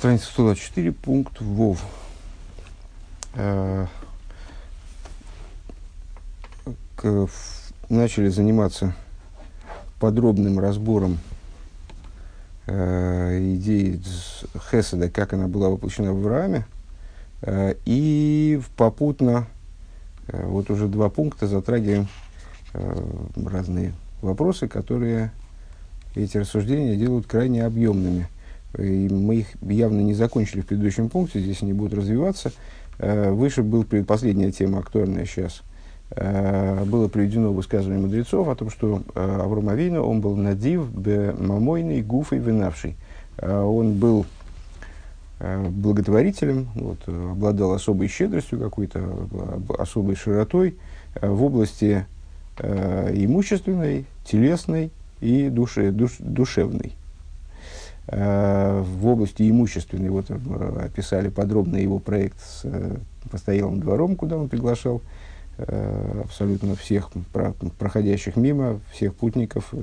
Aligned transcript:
Страница 0.00 0.28
124, 0.28 0.92
пункт 0.92 1.42
ВОВ. 1.42 1.84
Э, 3.34 3.86
начали 7.90 8.28
заниматься 8.28 8.94
подробным 9.98 10.58
разбором 10.58 11.18
э, 12.64 13.54
идеи 13.56 14.00
Хеседа, 14.70 15.10
как 15.10 15.34
она 15.34 15.48
была 15.48 15.68
воплощена 15.68 16.14
в 16.14 16.16
Аврааме, 16.16 16.64
э, 17.42 17.74
и 17.84 18.58
попутно 18.78 19.48
э, 20.28 20.46
вот 20.46 20.70
уже 20.70 20.88
два 20.88 21.10
пункта 21.10 21.46
затрагиваем 21.46 22.08
разные 23.36 23.92
вопросы, 24.22 24.66
которые 24.66 25.30
эти 26.14 26.38
рассуждения 26.38 26.96
делают 26.96 27.26
крайне 27.26 27.66
объемными. 27.66 28.28
И 28.78 29.08
мы 29.08 29.36
их 29.36 29.46
явно 29.62 30.00
не 30.00 30.14
закончили 30.14 30.60
в 30.60 30.66
предыдущем 30.66 31.08
пункте, 31.08 31.40
здесь 31.40 31.62
они 31.62 31.72
будут 31.72 31.94
развиваться. 31.94 32.52
Э, 33.00 33.30
выше 33.30 33.62
был 33.62 33.84
последняя 34.06 34.52
тема, 34.52 34.78
актуальная 34.78 35.24
сейчас. 35.24 35.62
Э, 36.10 36.84
было 36.84 37.08
приведено 37.08 37.52
высказывание 37.52 38.00
мудрецов 38.00 38.48
о 38.48 38.54
том, 38.54 38.70
что 38.70 39.02
э, 39.14 39.38
Авром 39.42 39.70
Авину, 39.70 40.02
он 40.02 40.20
был 40.20 40.36
надив, 40.36 40.88
мамойный, 41.38 42.02
гуф 42.02 42.32
и 42.32 42.36
винавший. 42.36 42.96
Он 43.42 43.94
был 43.94 44.26
благотворителем, 45.38 46.68
вот, 46.74 46.98
обладал 47.08 47.72
особой 47.72 48.08
щедростью 48.08 48.58
какой-то, 48.58 49.26
особой 49.78 50.14
широтой 50.14 50.76
в 51.22 51.42
области 51.42 52.04
имущественной, 52.58 54.04
телесной 54.26 54.90
и 55.22 55.48
душе, 55.48 55.92
душ, 55.92 56.16
душевной. 56.18 56.92
Э, 58.08 58.82
в 58.84 59.06
области 59.06 59.48
имущественной, 59.48 60.08
вот 60.08 60.26
э, 60.30 60.84
описали 60.84 61.28
подробно 61.28 61.76
его 61.76 61.98
проект 61.98 62.40
с 62.40 62.62
э, 62.64 62.96
постоялым 63.30 63.80
двором, 63.80 64.16
куда 64.16 64.36
он 64.36 64.48
приглашал 64.48 65.02
абсолютно 66.24 66.74
всех 66.74 67.10
проходящих 67.78 68.36
мимо, 68.36 68.80
всех 68.94 69.14
путников, 69.14 69.74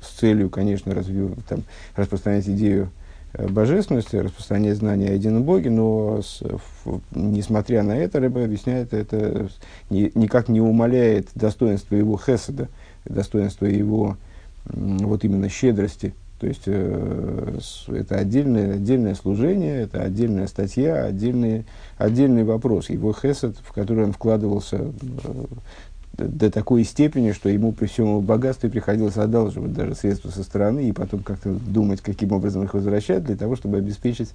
с 0.00 0.18
целью, 0.18 0.50
конечно, 0.50 0.92
развив, 0.92 1.36
там, 1.48 1.62
распространять 1.94 2.48
идею 2.48 2.90
божественности, 3.32 4.16
распространять 4.16 4.78
знания 4.78 5.10
о 5.10 5.12
едином 5.12 5.44
Боге, 5.44 5.70
но 5.70 6.22
с, 6.22 6.42
в, 6.42 7.00
несмотря 7.14 7.84
на 7.84 7.96
это, 7.96 8.18
Рэбе 8.18 8.46
объясняет, 8.46 8.92
это 8.92 9.48
ни, 9.90 10.10
никак 10.16 10.48
не 10.48 10.60
умаляет 10.60 11.28
достоинства 11.36 11.94
его 11.94 12.18
хеседа, 12.18 12.66
достоинства 13.04 13.66
его 13.66 14.16
вот 14.64 15.22
именно 15.22 15.48
щедрости. 15.48 16.14
То 16.42 16.48
есть 16.48 16.62
э, 16.66 17.58
это 17.86 18.16
отдельное, 18.16 18.74
отдельное 18.74 19.14
служение, 19.14 19.82
это 19.82 20.02
отдельная 20.02 20.48
статья, 20.48 21.04
отдельный, 21.04 21.66
отдельный 21.98 22.42
вопрос. 22.42 22.90
Его 22.90 23.12
хесед, 23.12 23.54
в 23.62 23.72
который 23.72 24.06
он 24.06 24.12
вкладывался 24.12 24.78
э, 24.78 25.44
до 26.18 26.50
такой 26.50 26.82
степени, 26.82 27.30
что 27.30 27.48
ему 27.48 27.70
при 27.70 27.86
всем 27.86 28.06
его 28.06 28.20
богатстве 28.20 28.70
приходилось 28.70 29.18
одалживать 29.18 29.72
даже 29.72 29.94
средства 29.94 30.30
со 30.30 30.42
стороны 30.42 30.88
и 30.88 30.90
потом 30.90 31.22
как-то 31.22 31.50
думать, 31.52 32.00
каким 32.00 32.32
образом 32.32 32.64
их 32.64 32.74
возвращать, 32.74 33.22
для 33.22 33.36
того, 33.36 33.54
чтобы 33.54 33.76
обеспечить 33.76 34.30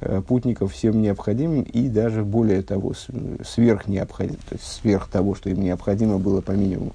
э, 0.00 0.22
путников 0.26 0.72
всем 0.72 1.02
необходимым 1.02 1.60
и 1.60 1.90
даже 1.90 2.24
более 2.24 2.62
того, 2.62 2.94
сверх 3.46 3.86
необходим, 3.86 4.36
то 4.48 4.54
есть 4.54 4.64
сверх 4.64 5.08
того, 5.08 5.34
что 5.34 5.50
им 5.50 5.60
необходимо 5.60 6.18
было 6.18 6.40
по 6.40 6.52
минимуму. 6.52 6.94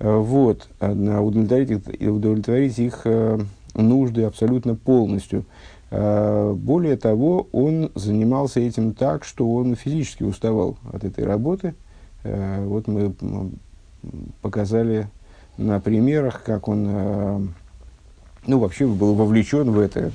Э, 0.00 0.16
вот, 0.16 0.68
удовлетворить, 0.80 2.00
удовлетворить 2.00 2.78
их 2.78 3.02
э, 3.04 3.38
нужды 3.74 4.22
абсолютно 4.22 4.74
полностью. 4.74 5.44
Э, 5.90 6.52
более 6.56 6.96
того, 6.96 7.48
он 7.52 7.92
занимался 7.94 8.60
этим 8.60 8.94
так, 8.94 9.24
что 9.24 9.54
он 9.54 9.76
физически 9.76 10.22
уставал 10.22 10.78
от 10.92 11.04
этой 11.04 11.24
работы. 11.24 11.74
Вот 12.22 12.86
мы 12.86 13.14
показали 14.42 15.08
на 15.56 15.80
примерах, 15.80 16.42
как 16.44 16.68
он 16.68 17.54
ну, 18.46 18.58
вообще 18.58 18.86
был 18.86 19.14
вовлечен 19.14 19.70
в 19.70 19.78
это, 19.78 20.12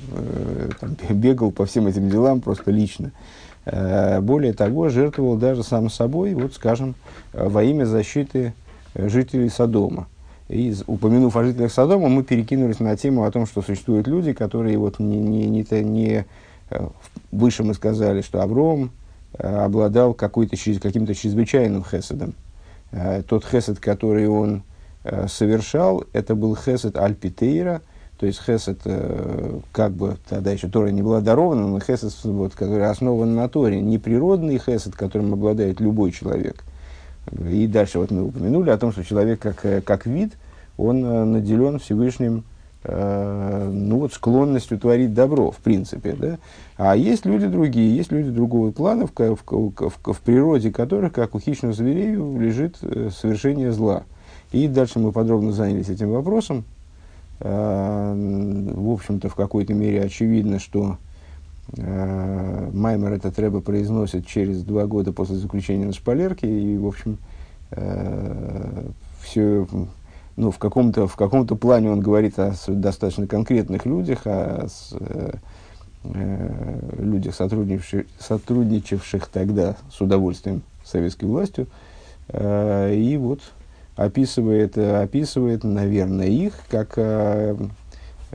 там, 0.80 0.96
бегал 1.10 1.50
по 1.50 1.66
всем 1.66 1.88
этим 1.88 2.08
делам 2.08 2.40
просто 2.40 2.70
лично. 2.70 3.10
Более 3.64 4.52
того, 4.52 4.88
жертвовал 4.88 5.36
даже 5.36 5.64
сам 5.64 5.90
собой, 5.90 6.34
вот, 6.34 6.54
скажем, 6.54 6.94
во 7.32 7.64
имя 7.64 7.86
защиты 7.86 8.54
жителей 8.96 9.48
Содома. 9.48 10.08
И 10.48 10.74
упомянув 10.86 11.36
о 11.36 11.44
жителях 11.44 11.72
Содома, 11.72 12.08
мы 12.08 12.22
перекинулись 12.22 12.78
на 12.78 12.96
тему 12.96 13.24
о 13.24 13.30
том, 13.30 13.46
что 13.46 13.62
существуют 13.62 14.06
люди, 14.06 14.32
которые 14.32 14.78
вот 14.78 15.00
не, 15.00 15.18
не, 15.18 15.46
не, 15.46 15.82
не 15.82 16.24
э, 16.70 16.88
выше 17.32 17.64
мы 17.64 17.74
сказали, 17.74 18.20
что 18.20 18.40
Авром 18.42 18.92
э, 19.38 19.46
обладал 19.46 20.14
какой-то, 20.14 20.56
каким-то 20.80 21.14
чрезвычайным 21.14 21.84
хеседом. 21.84 22.34
Э, 22.92 23.22
тот 23.26 23.44
хесед, 23.44 23.80
который 23.80 24.28
он 24.28 24.62
совершал, 25.28 26.02
это 26.12 26.34
был 26.34 26.56
хесед 26.56 26.96
альпитейра, 26.96 27.80
то 28.18 28.26
есть 28.26 28.40
хесед, 28.44 28.80
как 29.70 29.92
бы 29.92 30.16
тогда 30.28 30.50
еще 30.50 30.66
Тора 30.66 30.88
не 30.88 31.00
была 31.00 31.20
дарована, 31.20 31.68
но 31.68 31.78
хесед, 31.78 32.12
вот, 32.24 32.56
который 32.56 32.90
основан 32.90 33.36
на 33.36 33.48
Торе, 33.48 33.80
не 33.80 33.98
природный 33.98 34.58
хесед, 34.58 34.96
которым 34.96 35.32
обладает 35.32 35.78
любой 35.78 36.10
человек– 36.10 36.64
и 37.32 37.66
дальше 37.66 37.98
вот 37.98 38.10
мы 38.10 38.24
упомянули 38.24 38.70
о 38.70 38.78
том, 38.78 38.92
что 38.92 39.04
человек 39.04 39.40
как, 39.40 39.64
э, 39.64 39.80
как 39.80 40.06
вид, 40.06 40.32
он 40.78 41.04
э, 41.04 41.24
наделен 41.24 41.78
Всевышним 41.78 42.44
э, 42.84 43.70
ну 43.72 43.98
вот, 43.98 44.12
склонностью 44.12 44.78
творить 44.78 45.12
добро, 45.12 45.50
в 45.50 45.56
принципе. 45.56 46.14
Да? 46.18 46.38
А 46.76 46.96
есть 46.96 47.26
люди 47.26 47.46
другие, 47.46 47.96
есть 47.96 48.12
люди 48.12 48.30
другого 48.30 48.70
плана, 48.70 49.06
в, 49.06 49.12
в, 49.12 49.38
в, 49.44 50.12
в 50.12 50.20
природе 50.20 50.70
которых, 50.70 51.12
как 51.12 51.34
у 51.34 51.40
хищных 51.40 51.74
зверей, 51.74 52.14
лежит 52.14 52.76
совершение 52.76 53.72
зла. 53.72 54.04
И 54.52 54.68
дальше 54.68 55.00
мы 55.00 55.10
подробно 55.10 55.52
занялись 55.52 55.88
этим 55.88 56.10
вопросом. 56.10 56.64
В 57.38 58.92
общем-то, 58.92 59.28
в 59.28 59.34
какой-то 59.34 59.74
мере 59.74 60.02
очевидно, 60.02 60.58
что 60.58 60.96
Маймер 62.76 63.14
этот 63.14 63.34
треба 63.34 63.60
произносит 63.60 64.26
через 64.26 64.62
два 64.62 64.86
года 64.86 65.12
после 65.12 65.36
заключения 65.36 65.86
на 65.86 65.92
шпалерке, 65.92 66.46
и, 66.46 66.76
в 66.76 66.86
общем, 66.86 67.18
э, 67.70 68.84
все, 69.22 69.66
ну, 70.36 70.50
в 70.50 70.58
каком-то, 70.58 71.06
в 71.06 71.16
каком-то 71.16 71.56
плане 71.56 71.90
он 71.90 72.00
говорит 72.00 72.38
о 72.38 72.52
достаточно 72.68 73.26
конкретных 73.26 73.86
людях, 73.86 74.22
о 74.26 74.66
с, 74.68 74.94
э, 74.98 75.32
э, 76.04 76.80
людях, 76.98 77.34
сотрудничавших, 77.34 78.06
сотрудничавших 78.18 79.26
тогда 79.28 79.76
с 79.90 80.00
удовольствием 80.00 80.62
с 80.84 80.90
советской 80.90 81.24
властью, 81.24 81.66
э, 82.28 82.94
и 82.94 83.16
вот 83.16 83.40
описывает, 83.96 84.76
описывает, 84.76 85.64
наверное, 85.64 86.26
их 86.26 86.52
как 86.68 86.98
Э, 86.98 87.56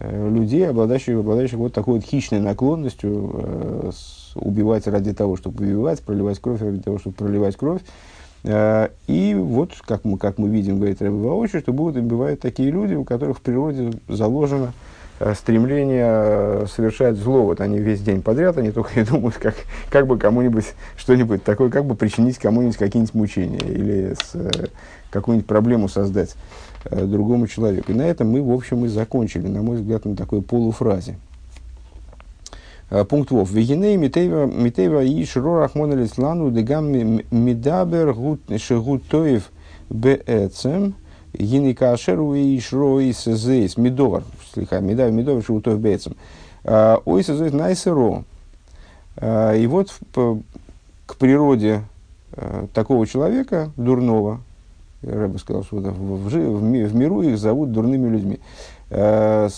людей, 0.09 0.67
обладающих, 0.67 1.17
обладающих 1.17 1.57
вот 1.57 1.73
такой 1.73 1.95
вот 1.95 2.03
хищной 2.03 2.39
наклонностью 2.39 3.31
э, 3.33 3.91
убивать 4.35 4.87
ради 4.87 5.13
того, 5.13 5.37
чтобы 5.37 5.65
убивать, 5.65 6.01
проливать 6.01 6.39
кровь 6.39 6.61
ради 6.61 6.79
того, 6.79 6.99
чтобы 6.99 7.15
проливать 7.15 7.55
кровь. 7.55 7.81
Э, 8.43 8.89
и 9.07 9.35
вот, 9.35 9.71
как 9.85 10.05
мы, 10.05 10.17
как 10.17 10.37
мы 10.37 10.49
видим, 10.49 10.77
говорит 10.77 11.01
Рэбе 11.01 11.15
воочию, 11.15 11.61
что 11.61 11.73
будут 11.73 12.03
бывают 12.03 12.39
такие 12.39 12.71
люди, 12.71 12.95
у 12.95 13.03
которых 13.03 13.37
в 13.37 13.41
природе 13.41 13.91
заложено 14.07 14.73
э, 15.19 15.33
стремление 15.35 16.07
э, 16.07 16.65
совершать 16.73 17.17
зло. 17.17 17.43
Вот 17.43 17.61
они 17.61 17.79
весь 17.79 18.01
день 18.01 18.21
подряд, 18.21 18.57
они 18.57 18.71
только 18.71 18.99
и 18.99 19.03
думают, 19.03 19.35
как, 19.35 19.55
как 19.89 20.07
бы 20.07 20.17
кому-нибудь 20.17 20.65
что-нибудь 20.97 21.43
такое, 21.43 21.69
как 21.69 21.85
бы 21.85 21.95
причинить 21.95 22.37
кому-нибудь 22.37 22.77
какие-нибудь 22.77 23.13
мучения 23.13 23.59
или 23.59 24.15
э, 24.33 24.49
какую-нибудь 25.11 25.47
проблему 25.47 25.87
создать. 25.87 26.35
Э, 26.85 27.05
другому 27.05 27.47
человеку. 27.47 27.91
И 27.91 27.95
на 27.95 28.03
этом 28.03 28.29
мы, 28.29 28.41
в 28.41 28.51
общем, 28.51 28.85
и 28.85 28.87
закончили, 28.87 29.47
на 29.47 29.61
мой 29.61 29.77
взгляд, 29.77 30.05
на 30.05 30.15
такой 30.15 30.41
полуфразе. 30.41 31.15
Э, 32.89 33.03
пункт 33.05 33.31
Вов. 33.31 33.51
Вегиней 33.51 33.97
митейва 33.97 35.03
и 35.03 35.25
широ 35.25 35.59
рахмон 35.59 35.93
лислану 35.93 36.49
дегам 36.49 36.91
мидабер 37.29 38.15
шегутоев 38.57 39.51
беэцем 39.89 40.95
гиника 41.33 41.93
ашеру 41.93 42.33
и 42.33 42.59
шро 42.59 42.99
и 42.99 43.13
сезейс 43.13 43.77
мидовар. 43.77 44.23
Слиха, 44.53 44.79
мидабер 44.79 45.11
мидовар 45.11 45.43
шегутоев 45.43 45.79
беэцем. 45.79 46.15
Э, 46.63 46.97
ой 47.05 47.23
сезейс 47.23 47.53
найсеро. 47.53 48.23
И 49.21 49.67
вот 49.67 49.93
к 51.05 51.15
природе 51.17 51.83
такого 52.73 53.05
человека, 53.05 53.69
дурного, 53.75 54.39
Рэбе 55.03 55.39
сказал, 55.39 55.63
что 55.63 55.77
в, 55.77 55.81
в, 55.81 56.29
в, 56.29 56.95
миру 56.95 57.21
их 57.21 57.37
зовут 57.37 57.71
дурными 57.71 58.07
людьми. 58.07 58.39
Э, 58.89 59.49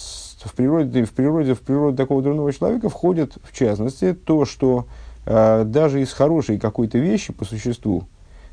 в 0.44 0.54
природе, 0.56 1.04
в, 1.04 1.12
природе, 1.12 1.54
в 1.54 1.62
природе 1.62 1.98
такого 1.98 2.22
дурного 2.22 2.52
человека 2.54 2.90
входит, 2.90 3.34
в 3.44 3.58
частности, 3.58 4.14
то, 4.14 4.46
что 4.46 4.86
э, 5.26 5.64
даже 5.66 6.02
из 6.02 6.14
хорошей 6.14 6.60
какой-то 6.60 6.98
вещи 6.98 7.34
по 7.34 7.44
существу, 7.44 8.06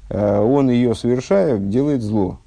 э, 0.09 0.41
он 0.41 0.71
ее 0.71 0.95
совершая, 0.95 1.59
делает 1.59 2.03
зло. 2.03 2.39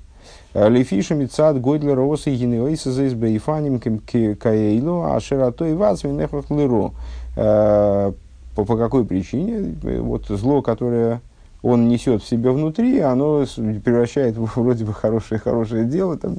Лефишами 0.53 1.25
цад 1.25 1.59
гойдлер 1.59 1.99
осы 1.99 2.29
гинеойса 2.29 2.91
за 2.91 3.07
избейфаним 3.07 3.79
каэйло, 3.79 5.15
а 5.15 5.19
широтой 5.19 5.73
вас 5.73 6.03
минехах 6.03 6.51
лыро. 6.51 6.91
По 7.33 8.65
какой 8.77 9.03
причине? 9.03 9.73
Вот 10.01 10.27
зло, 10.27 10.61
которое 10.61 11.21
он 11.63 11.87
несет 11.87 12.21
в 12.21 12.27
себе 12.27 12.51
внутри, 12.51 12.99
оно 12.99 13.45
превращает 13.83 14.37
в 14.37 14.45
вроде 14.61 14.85
бы 14.85 14.93
хорошее, 14.93 15.39
хорошее 15.39 15.85
дело, 15.85 16.17
там, 16.17 16.35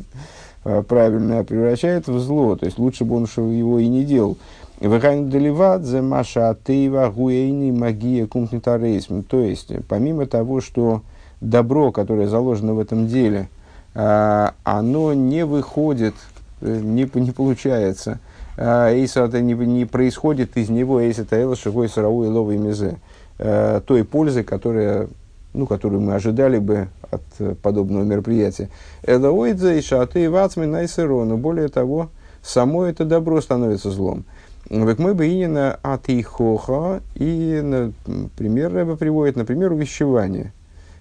правильное, 0.85 1.43
превращает 1.43 2.07
в 2.07 2.19
зло. 2.21 2.55
То 2.57 2.67
есть 2.67 2.79
лучше 2.79 3.05
бы 3.05 3.17
он 3.17 3.25
его 3.25 3.81
и 3.81 3.89
не 3.89 4.05
делал. 4.05 4.39
То 9.23 9.41
есть, 9.41 9.73
помимо 9.89 10.27
того, 10.27 10.61
что 10.61 11.03
добро, 11.41 11.93
которое 11.93 12.27
заложено 12.27 12.75
в 12.75 12.79
этом 12.79 13.07
деле, 13.07 13.49
а, 13.95 14.55
оно 14.65 15.15
не 15.15 15.45
выходит, 15.45 16.15
э, 16.61 16.81
не, 16.83 17.09
не 17.15 17.31
получается, 17.31 18.19
а, 18.57 18.91
эйса 18.91 19.25
это 19.25 19.41
не, 19.41 19.55
не 19.55 19.85
происходит 19.85 20.57
из 20.57 20.69
него, 20.69 21.01
эйса 21.01 21.23
это 21.23 21.37
эла 21.37 21.55
шигой 21.55 21.89
сарау 21.89 22.25
и 22.25 22.29
ловой 22.29 22.57
мизе, 22.57 22.97
э, 23.39 23.81
той 23.87 24.05
пользы, 24.05 24.43
которая, 24.43 25.09
ну, 25.53 25.67
которую 25.67 26.01
мы 26.01 26.15
ожидали 26.15 26.59
бы 26.59 26.89
от 27.11 27.23
э, 27.39 27.55
подобного 27.63 28.05
мероприятия. 28.05 28.69
Это 29.03 29.31
ойдзе 29.31 29.79
и 29.79 29.83
шаты 29.83 30.25
и 30.25 30.29
вацми 30.29 30.67
найсеро, 30.67 31.25
более 31.37 31.69
того, 31.69 32.11
само 32.43 32.85
это 32.85 33.05
добро 33.05 33.41
становится 33.41 33.91
злом. 33.91 34.25
Век 34.71 34.99
мы 34.99 35.15
бы 35.15 35.27
именно 35.27 35.79
атихоха, 35.83 37.03
и 37.15 37.91
пример 38.37 38.73
Рэба 38.73 38.97
приводит, 38.97 39.37
например, 39.37 39.73
увещевание. 39.73 40.53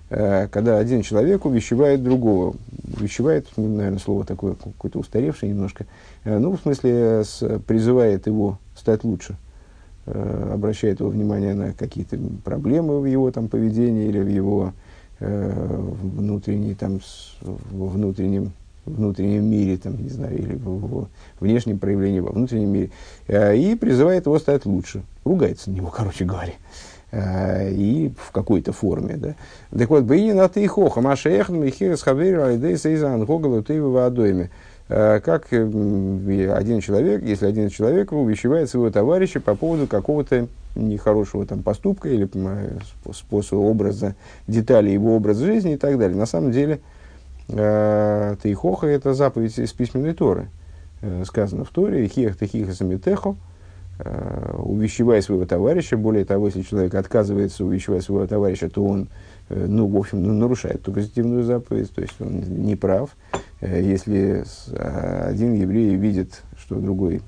Э, 0.09 0.47
когда 0.47 0.77
один 0.77 1.01
человек 1.01 1.45
увещевает 1.45 2.03
другого. 2.03 2.55
Увещевает, 2.97 3.47
ну, 3.57 3.67
наверное, 3.67 3.99
слово 3.99 4.25
такое, 4.25 4.53
какое-то 4.53 4.99
устаревшее 4.99 5.51
немножко. 5.51 5.85
Э, 6.23 6.37
ну, 6.37 6.51
в 6.51 6.59
смысле, 6.61 7.23
призывает 7.65 8.27
его 8.27 8.59
стать 8.75 9.03
лучше. 9.03 9.37
Обращает 10.05 10.99
его 10.99 11.09
внимание 11.09 11.53
на 11.53 11.73
какие-то 11.73 12.17
проблемы 12.43 12.99
в 12.99 13.05
его 13.05 13.31
там, 13.31 13.47
поведении 13.47 14.07
или 14.07 14.19
в 14.19 14.27
его 14.27 14.73
внутренней, 15.19 16.75
там, 16.75 16.99
внутреннем 17.41 18.51
внутреннем 18.85 19.45
мире, 19.45 19.77
там, 19.77 20.01
не 20.01 20.09
знаю, 20.09 20.37
или 20.37 20.55
в, 20.55 21.03
в 21.03 21.07
внешнем 21.39 21.79
проявлении 21.79 22.19
во 22.19 22.31
внутреннем 22.31 22.69
мире, 22.69 22.91
э, 23.27 23.55
и 23.55 23.75
призывает 23.75 24.25
его 24.25 24.37
стать 24.39 24.65
лучше. 24.65 25.03
Ругается 25.23 25.69
на 25.69 25.75
него, 25.75 25.87
короче 25.95 26.25
говоря. 26.25 26.53
Э, 27.11 27.71
и 27.71 28.11
в 28.17 28.31
какой-то 28.31 28.73
форме, 28.73 29.15
да. 29.15 29.35
Так 29.77 29.89
вот, 29.89 30.03
бейни 30.03 30.31
на 30.31 30.49
ты 30.49 30.67
хоха, 30.67 31.01
маша 31.01 31.29
эхн, 31.29 31.55
михирас 31.55 32.01
хавейр, 32.01 32.39
айдей 32.39 32.77
сейзан, 32.77 33.25
гоголу, 33.25 33.63
ты 33.63 33.81
в 33.81 33.97
адойме. 33.97 34.49
Э, 34.89 35.19
как 35.19 35.51
один 35.51 36.79
человек, 36.81 37.23
если 37.23 37.45
один 37.45 37.69
человек 37.69 38.11
увещевает 38.11 38.69
своего 38.69 38.89
товарища 38.91 39.39
по 39.39 39.55
поводу 39.55 39.87
какого-то 39.87 40.47
нехорошего 40.75 41.45
там, 41.45 41.61
поступка 41.61 42.09
или 42.09 42.27
способа 43.13 43.59
образа, 43.59 44.15
детали 44.47 44.89
его 44.89 45.15
образа 45.15 45.45
жизни 45.45 45.73
и 45.73 45.77
так 45.77 45.97
далее. 45.97 46.17
На 46.17 46.25
самом 46.25 46.51
деле, 46.51 46.79
Э, 47.49 48.35
Тейхоха– 48.41 48.87
это 48.87 49.13
заповедь 49.13 49.57
из 49.59 49.73
письменной 49.73 50.13
Торы. 50.13 50.47
Э, 51.01 51.23
сказано 51.25 51.65
в 51.65 51.69
Торе, 51.69 52.07
«Хиях 52.07 52.37
техиха 52.37 52.73
самитехо», 52.73 53.35
э, 53.99 54.55
увещевай 54.57 55.21
своего 55.21 55.45
товарища. 55.45 55.97
Более 55.97 56.25
того, 56.25 56.47
если 56.47 56.61
человек 56.61 56.95
отказывается 56.95 57.65
увещевать 57.65 58.03
своего 58.03 58.25
товарища, 58.27 58.69
то 58.69 58.83
он, 58.83 59.09
ну, 59.49 59.87
в 59.87 59.97
общем, 59.97 60.23
ну, 60.23 60.33
нарушает 60.33 60.81
ту 60.81 60.91
позитивную 60.91 61.43
заповедь, 61.43 61.91
то 61.93 62.01
есть 62.01 62.15
он 62.19 62.41
не 62.41 62.75
прав. 62.75 63.15
Если 63.61 64.43
один 64.79 65.53
еврей 65.53 65.95
видит, 65.95 66.41
что 66.57 66.75
другой 66.75 67.21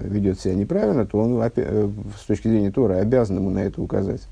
ведет 0.00 0.40
себя 0.40 0.54
неправильно, 0.54 1.06
то 1.06 1.18
он 1.18 1.42
с 1.42 2.26
точки 2.26 2.48
зрения 2.48 2.70
Тора 2.70 2.94
обязан 2.94 3.36
ему 3.36 3.50
на 3.50 3.60
это 3.60 3.80
указать. 3.80 4.22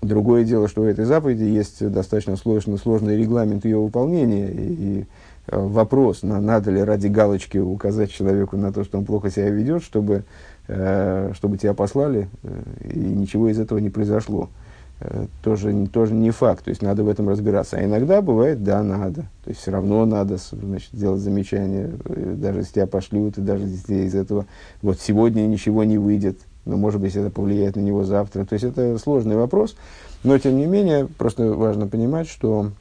Другое 0.00 0.44
дело, 0.44 0.68
что 0.68 0.82
у 0.82 0.84
этой 0.84 1.04
заповеди 1.04 1.42
есть 1.42 1.86
достаточно 1.90 2.36
сложный, 2.36 2.78
сложный 2.78 3.16
регламент 3.16 3.64
ее 3.64 3.78
выполнения. 3.78 4.48
И, 4.48 5.06
э, 5.48 5.58
вопрос, 5.58 6.22
на, 6.22 6.40
надо 6.40 6.70
ли 6.70 6.80
ради 6.80 7.08
галочки 7.08 7.58
указать 7.58 8.10
человеку 8.10 8.56
на 8.56 8.72
то, 8.72 8.84
что 8.84 8.98
он 8.98 9.04
плохо 9.04 9.28
себя 9.28 9.50
ведет, 9.50 9.82
чтобы, 9.82 10.22
э, 10.68 11.32
чтобы 11.34 11.58
тебя 11.58 11.74
послали, 11.74 12.28
э, 12.44 12.90
и 12.94 12.98
ничего 12.98 13.48
из 13.48 13.58
этого 13.58 13.78
не 13.78 13.90
произошло. 13.90 14.50
Э, 15.00 15.26
тоже, 15.42 15.86
тоже 15.86 16.12
не 16.12 16.32
факт, 16.32 16.64
то 16.64 16.70
есть 16.70 16.82
надо 16.82 17.04
в 17.04 17.08
этом 17.08 17.28
разбираться. 17.28 17.76
А 17.76 17.84
иногда 17.84 18.20
бывает, 18.20 18.64
да, 18.64 18.82
надо. 18.82 19.22
То 19.44 19.50
есть 19.50 19.60
все 19.60 19.70
равно 19.70 20.04
надо 20.04 20.38
значит, 20.50 20.90
делать 20.92 21.20
замечания, 21.20 21.92
э, 22.04 22.34
даже 22.36 22.60
если 22.60 22.72
тебя 22.72 22.86
пошлют, 22.88 23.38
и 23.38 23.40
даже 23.40 23.64
если 23.64 23.94
из 24.06 24.14
этого 24.16 24.46
вот 24.82 25.00
сегодня 25.00 25.42
ничего 25.42 25.84
не 25.84 25.98
выйдет, 25.98 26.40
но, 26.64 26.76
может 26.76 27.00
быть, 27.00 27.14
это 27.14 27.30
повлияет 27.30 27.76
на 27.76 27.80
него 27.80 28.02
завтра. 28.02 28.44
То 28.44 28.54
есть, 28.54 28.64
это 28.64 28.98
сложный 28.98 29.36
вопрос. 29.36 29.76
Но, 30.24 30.36
тем 30.36 30.56
не 30.56 30.66
менее, 30.66 31.06
просто 31.06 31.52
важно 31.52 31.86
понимать, 31.86 32.28
что 32.28 32.72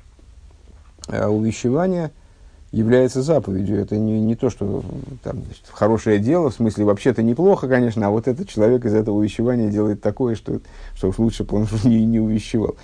э, 1.08 1.28
увещевание 1.28 2.12
является 2.72 3.22
заповедью. 3.22 3.80
Это 3.80 3.98
не, 3.98 4.20
не 4.20 4.36
то, 4.36 4.50
что 4.50 4.84
там, 5.24 5.44
значит, 5.46 5.64
хорошее 5.72 6.20
дело, 6.20 6.50
в 6.50 6.54
смысле, 6.54 6.86
вообще-то 6.86 7.24
неплохо, 7.24 7.68
конечно, 7.68 8.08
а 8.08 8.10
вот 8.10 8.28
этот 8.28 8.50
человек 8.50 8.86
из 8.86 8.94
этого 8.94 9.16
увещевания 9.16 9.70
делает 9.70 10.02
такое, 10.02 10.36
что, 10.36 10.60
что 10.96 11.10
уж 11.10 11.18
лучше 11.20 11.44
бы 11.44 11.58
он 11.58 11.68
не, 11.84 12.06
не 12.06 12.20
увещевал. 12.20 12.76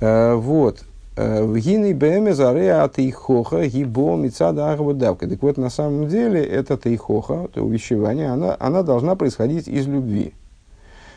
Э, 0.00 0.34
вот. 0.34 0.84
Э, 1.14 1.44
в 1.44 1.58
гины 1.58 1.94
бэме 1.94 2.32
заре 2.34 2.72
от 2.72 2.98
ихоха 2.98 3.66
гибо 3.66 4.16
мицада 4.16 4.76
давка. 4.94 5.28
Так 5.28 5.42
вот, 5.42 5.58
на 5.58 5.68
самом 5.68 6.08
деле, 6.08 6.42
это 6.42 6.78
тейхоха, 6.78 7.44
это 7.44 7.62
увещевание, 7.62 8.30
она, 8.30 8.56
она 8.58 8.82
должна 8.82 9.14
происходить 9.14 9.68
из 9.68 9.86
любви. 9.86 10.32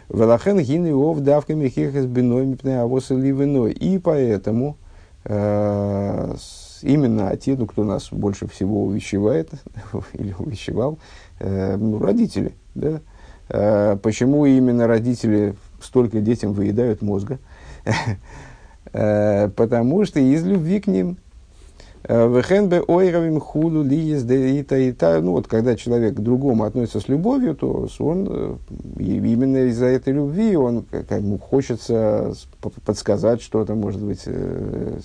Велахен 0.09 0.59
гины 0.59 0.93
ов 0.93 1.19
давка 1.19 1.55
михехес 1.55 2.05
биной 2.05 2.45
мипне 2.45 2.81
авос. 2.81 3.09
И 3.09 3.99
поэтому 4.03 4.77
э, 5.23 6.35
именно 6.81 7.35
те, 7.37 7.55
ну, 7.55 7.65
кто 7.65 7.83
нас 7.83 8.09
больше 8.11 8.47
всего 8.47 8.83
увещевает, 8.83 9.49
или 10.13 10.35
увещевал, 10.37 10.99
э, 11.39 11.75
ну, 11.77 11.99
родители. 11.99 12.53
Да? 12.73 13.01
Э, 13.49 13.97
почему 14.01 14.45
именно 14.45 14.87
родители 14.87 15.55
столько 15.81 16.21
детям 16.21 16.53
выедают 16.53 17.01
мозга? 17.01 17.39
Э, 18.97 19.49
потому 19.49 20.05
что 20.05 20.21
из 20.21 20.45
любви 20.45 20.79
к 20.79 20.87
ним. 20.87 21.17
Э, 22.07 22.27
Вехенбе 22.27 22.81
ойровим 22.81 23.39
худу 23.39 23.83
ли 23.83 24.11
и 24.59 24.63
та 24.63 24.77
и 24.77 24.91
та. 24.91 25.19
Ну 25.21 25.31
вот, 25.31 25.47
когда 25.47 25.75
человек 25.75 26.15
к 26.15 26.19
другому 26.19 26.63
относится 26.63 26.99
с 26.99 27.07
любовью, 27.07 27.55
то 27.55 27.87
он 27.99 28.27
э, 28.29 28.55
именно 28.99 29.67
из-за 29.67 29.87
этой 29.87 30.13
любви 30.13 30.55
он 30.55 30.85
ему 30.91 31.37
хочется 31.37 32.33
подсказать 32.85 33.41
что-то, 33.41 33.75
может 33.75 34.01
быть, 34.01 34.23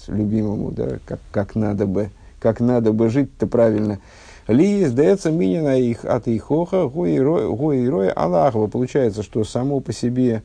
любимому, 0.09 0.71
да, 0.73 0.99
как, 1.05 1.21
как 1.31 1.55
надо 1.55 1.87
бы, 1.87 2.11
как 2.39 2.61
надо 2.61 2.93
бы 2.93 3.09
жить-то 3.09 3.47
правильно. 3.47 3.99
Ли 4.47 4.85
сдается 4.87 5.31
минина 5.31 5.79
их 5.79 6.05
от 6.05 6.29
ихоха 6.29 6.89
гоироя 6.89 8.13
Аллахова. 8.13 8.67
Получается, 8.67 9.23
что 9.23 9.45
само 9.45 9.81
по 9.81 9.93
себе 9.93 10.43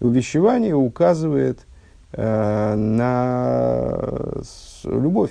увещевание 0.00 0.74
указывает 0.74 1.58
Э, 2.12 2.74
на 2.74 3.98
любовь. 4.84 5.30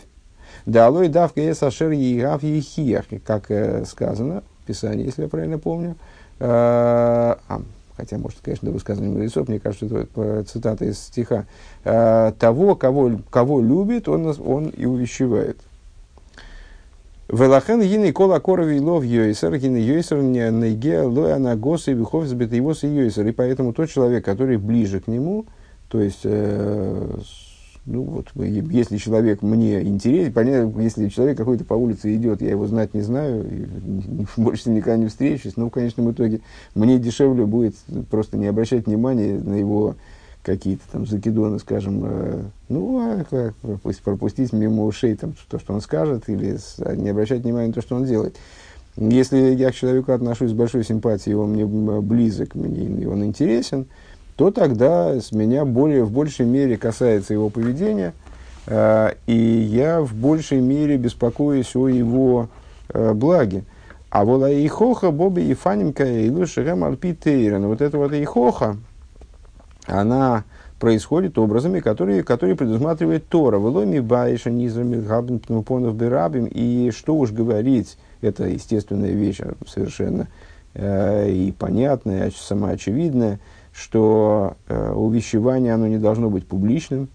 Да, 0.67 0.87
алой 0.87 1.07
давка 1.07 1.39
ес 1.39 1.63
ашер 1.63 1.91
егав 1.91 2.43
ехиях, 2.43 3.05
как 3.25 3.49
э, 3.49 3.85
сказано 3.85 4.43
в 4.63 4.67
Писании, 4.67 5.05
если 5.05 5.21
я 5.21 5.29
правильно 5.29 5.57
помню. 5.57 5.95
Э, 6.39 7.37
а, 7.47 7.61
хотя, 7.95 8.17
может, 8.17 8.39
конечно, 8.41 8.69
высказывание 8.71 9.13
мудрецов, 9.13 9.47
мне 9.47 9.61
кажется, 9.61 9.85
это 9.85 10.43
цитата 10.43 10.83
из 10.83 10.99
стиха. 10.99 11.45
того, 11.83 12.75
кого, 12.75 13.11
кого 13.29 13.61
любит, 13.61 14.09
он, 14.09 14.35
он 14.45 14.67
и 14.67 14.83
увещевает. 14.83 15.57
Велахен 17.29 17.81
гины 17.81 18.11
кола 18.11 18.39
корови 18.39 18.81
лов 18.81 19.05
йойсер, 19.05 19.57
гины 19.57 19.77
йойсер 19.77 20.21
неге 20.21 21.03
лоя 21.03 21.37
на 21.37 21.55
госы 21.55 21.93
вихов 21.93 22.25
сбит 22.25 22.51
его 22.51 22.73
йойсер. 22.73 23.25
И 23.25 23.31
поэтому 23.31 23.71
тот 23.71 23.89
человек, 23.89 24.25
который 24.25 24.57
ближе 24.57 24.99
к 24.99 25.07
нему, 25.07 25.45
то 25.87 26.01
есть, 26.01 26.21
э, 26.25 27.19
ну 27.87 28.03
вот, 28.03 28.27
если 28.35 28.97
человек 28.97 29.41
мне 29.41 29.81
интересен, 29.81 30.33
понятно, 30.33 30.81
если 30.81 31.07
человек 31.07 31.37
какой-то 31.37 31.63
по 31.63 31.73
улице 31.73 32.13
идет, 32.15 32.41
я 32.41 32.49
его 32.49 32.67
знать 32.67 32.93
не 32.93 32.99
знаю, 32.99 33.45
больше 34.37 34.63
с 34.63 34.65
ним 34.65 34.75
никогда 34.75 34.97
не 34.97 35.07
встречусь, 35.07 35.55
но 35.55 35.67
в 35.67 35.71
конечном 35.71 36.11
итоге 36.11 36.41
мне 36.75 36.99
дешевле 36.99 37.45
будет 37.45 37.75
просто 38.11 38.35
не 38.35 38.47
обращать 38.47 38.87
внимания 38.87 39.39
на 39.39 39.55
его 39.55 39.95
какие-то 40.43 40.83
там 40.91 41.05
закидоны, 41.05 41.59
скажем, 41.59 42.01
э, 42.03 42.43
ну, 42.67 42.99
а 42.99 43.23
как, 43.23 43.55
пропустить, 43.55 44.03
пропустить 44.03 44.53
мимо 44.53 44.85
ушей 44.85 45.15
там, 45.15 45.33
то, 45.49 45.57
что 45.57 45.73
он 45.73 45.79
скажет, 45.79 46.27
или 46.27 46.57
а 46.79 46.93
не 46.93 47.09
обращать 47.09 47.43
внимания 47.43 47.67
на 47.67 47.73
то, 47.73 47.81
что 47.81 47.95
он 47.95 48.03
делает. 48.03 48.35
Если 48.97 49.37
я 49.37 49.71
к 49.71 49.75
человеку 49.75 50.11
отношусь 50.11 50.49
с 50.49 50.53
большой 50.53 50.83
симпатией, 50.83 51.35
он 51.35 51.51
мне 51.51 51.65
близок, 51.65 52.55
мне, 52.55 53.07
он 53.07 53.23
интересен, 53.23 53.85
то 54.37 54.51
тогда 54.51 55.19
с 55.19 55.31
меня 55.31 55.65
более, 55.65 56.03
в 56.03 56.11
большей 56.11 56.45
мере 56.45 56.77
касается 56.77 57.33
его 57.33 57.49
поведения, 57.49 58.13
э, 58.67 59.13
и 59.25 59.35
я 59.35 60.01
в 60.01 60.13
большей 60.13 60.61
мере 60.61 60.97
беспокоюсь 60.97 61.75
о 61.75 61.87
его 61.87 62.47
э, 62.89 63.13
благе. 63.13 63.63
А 64.09 64.23
вола 64.23 64.49
ихоха 64.51 65.11
боби 65.11 65.41
и 65.41 65.53
фанимка 65.55 66.05
и 66.05 66.29
лушерем 66.29 66.83
альпитейрен. 66.83 67.65
Вот 67.65 67.81
это 67.81 67.97
вот 67.97 68.13
ихоха, 68.13 68.77
она 69.87 70.43
происходит 70.79 71.37
образами, 71.39 71.79
которые, 71.79 72.23
которые 72.23 72.55
предусматривает 72.55 73.27
Тора. 73.27 73.57
Веломи 73.57 73.99
байша 73.99 74.51
низрами 74.51 75.01
габн 75.01 75.39
пнупонов 75.39 75.95
берабим. 75.95 76.45
И 76.45 76.91
что 76.91 77.15
уж 77.15 77.31
говорить, 77.31 77.97
это 78.21 78.45
естественная 78.45 79.11
вещь 79.11 79.39
совершенно 79.67 80.27
э, 80.75 81.31
и 81.31 81.51
понятная, 81.51 82.31
самоочевидная, 82.35 83.39
что 83.77 84.57
э, 84.67 84.91
увещевание 84.91 85.73
оно 85.73 85.87
не 85.87 85.99
должно 85.99 86.29
быть 86.29 86.47
публичным, 86.47 87.09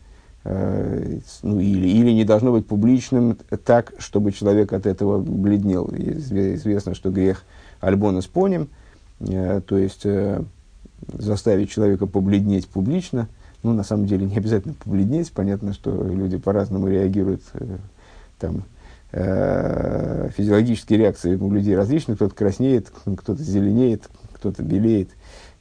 э, 0.45 1.19
ну, 1.43 1.59
или, 1.59 1.89
или 1.89 2.13
не 2.13 2.25
должно 2.25 2.53
быть 2.53 2.67
публичным 2.67 3.37
так, 3.65 3.93
чтобы 3.99 4.33
человек 4.33 4.73
от 4.73 4.87
этого 4.87 5.19
бледнел. 5.19 5.91
Известно, 5.93 6.95
что 6.95 7.11
грех 7.11 7.45
Альбона 7.81 8.23
с 8.23 8.31
э, 8.37 9.61
то 9.67 9.77
есть 9.77 10.07
э, 10.07 10.43
заставить 11.13 11.71
человека 11.71 12.07
побледнеть 12.07 12.69
публично– 12.69 13.29
ну, 13.63 13.73
на 13.73 13.85
самом 13.85 14.07
деле, 14.07 14.27
не 14.27 14.37
обязательно 14.37 14.75
побледнеть. 14.75 15.33
Понятно, 15.33 15.73
что 15.73 15.91
люди 15.91 16.37
по-разному 16.37 16.89
реагируют. 16.89 17.43
Э, 17.55 17.79
там, 18.39 18.65
э, 19.13 20.31
физиологические 20.37 20.99
реакции 20.99 21.37
у 21.37 21.51
людей 21.51 21.77
различны. 21.77 22.17
Кто-то 22.17 22.35
краснеет, 22.35 22.91
кто-то 23.17 23.41
зеленеет, 23.43 24.09
кто-то 24.33 24.63
белеет. 24.63 25.11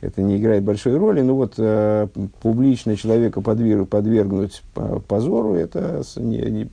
Это 0.02 0.22
не 0.22 0.38
играет 0.38 0.64
большой 0.64 0.98
роли. 0.98 1.22
Но 1.22 1.36
вот 1.36 1.54
э, 1.58 2.08
публично 2.42 2.96
человека 2.96 3.42
подверг, 3.42 3.88
подвергнуть 3.88 4.64
позору, 5.08 5.54
это 5.54 6.02
не, 6.18 6.40
не, 6.40 6.70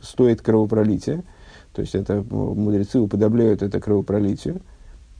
стоит 0.00 0.42
кровопролития. 0.42 1.24
То 1.72 1.80
есть 1.80 1.94
это 1.94 2.24
мудрецы 2.30 3.00
уподобляют 3.00 3.62
это 3.62 3.80
кровопролитию. 3.80 4.60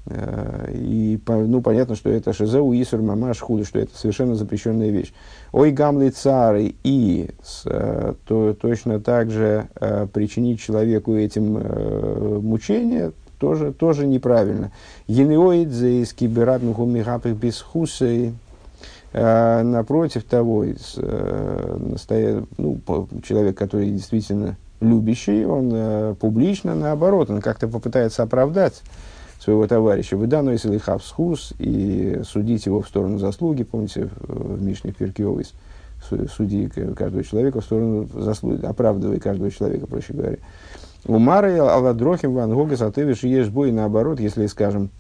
Э, 0.07 0.71
и 0.73 1.19
ну, 1.27 1.63
понятно, 1.63 1.97
что 1.97 2.11
это 2.11 2.33
шизеу 2.33 2.73
исур 2.75 3.03
мамаш 3.03 3.41
худу, 3.41 3.65
что 3.65 3.79
это 3.79 3.97
совершенно 3.97 4.35
запрещенная 4.35 4.91
вещь. 4.91 5.13
Ой 5.53 5.73
гамли 5.73 6.11
цары 6.11 6.75
и 6.85 7.31
э, 7.67 8.15
то, 8.25 8.55
точно 8.55 9.01
так 9.01 9.31
же 9.31 9.69
э, 9.81 10.07
причинить 10.13 10.61
человеку 10.61 11.15
этим 11.15 11.57
э, 11.59 12.39
мучение 12.41 13.13
тоже, 13.43 13.73
тоже 13.73 14.07
неправильно. 14.07 14.71
Енеоидзе 15.09 16.03
из 16.03 16.13
кибераднуху 16.13 16.87
мигапых 16.87 17.37
без 17.37 17.61
хусей. 17.61 18.35
Э, 19.13 19.63
напротив 19.63 20.23
того, 20.23 20.63
из, 20.63 20.95
э, 20.97 21.79
ну, 22.57 22.79
человек, 23.25 23.59
который 23.59 23.91
действительно 23.91 24.57
любящий, 24.81 25.45
он 25.45 25.71
э, 25.75 26.15
публично, 26.21 26.77
наоборот, 26.77 27.31
он 27.31 27.41
как-то 27.41 27.67
попытается 27.67 28.23
оправдать 28.23 28.81
своего 29.41 29.67
товарища, 29.67 30.17
выдану 30.17 30.53
если 30.53 30.79
хавсхус, 30.79 31.53
и 31.59 32.21
судить 32.25 32.67
его 32.67 32.81
в 32.81 32.87
сторону 32.87 33.19
заслуги, 33.19 33.65
помните, 33.65 34.09
в 34.21 34.63
Мишне 34.63 34.93
Перкиовис, 34.93 35.53
суди 36.33 36.69
каждого 36.69 37.25
человека 37.25 37.61
в 37.61 37.65
сторону 37.65 38.09
заслуги, 38.15 38.65
оправдывай 38.65 39.19
каждого 39.19 39.51
человека, 39.51 39.89
проще 39.89 40.13
говоря. 40.13 40.39
У 41.07 41.19
Мары 41.19 41.59
Алладрохим 41.59 42.35
Ван 42.35 42.53
Гога 42.53 42.77
Сатевиш 42.77 43.23
ешь 43.25 43.49
бой 43.49 43.73
наоборот, 43.73 44.21
если, 44.21 44.47
скажем, 44.47 44.91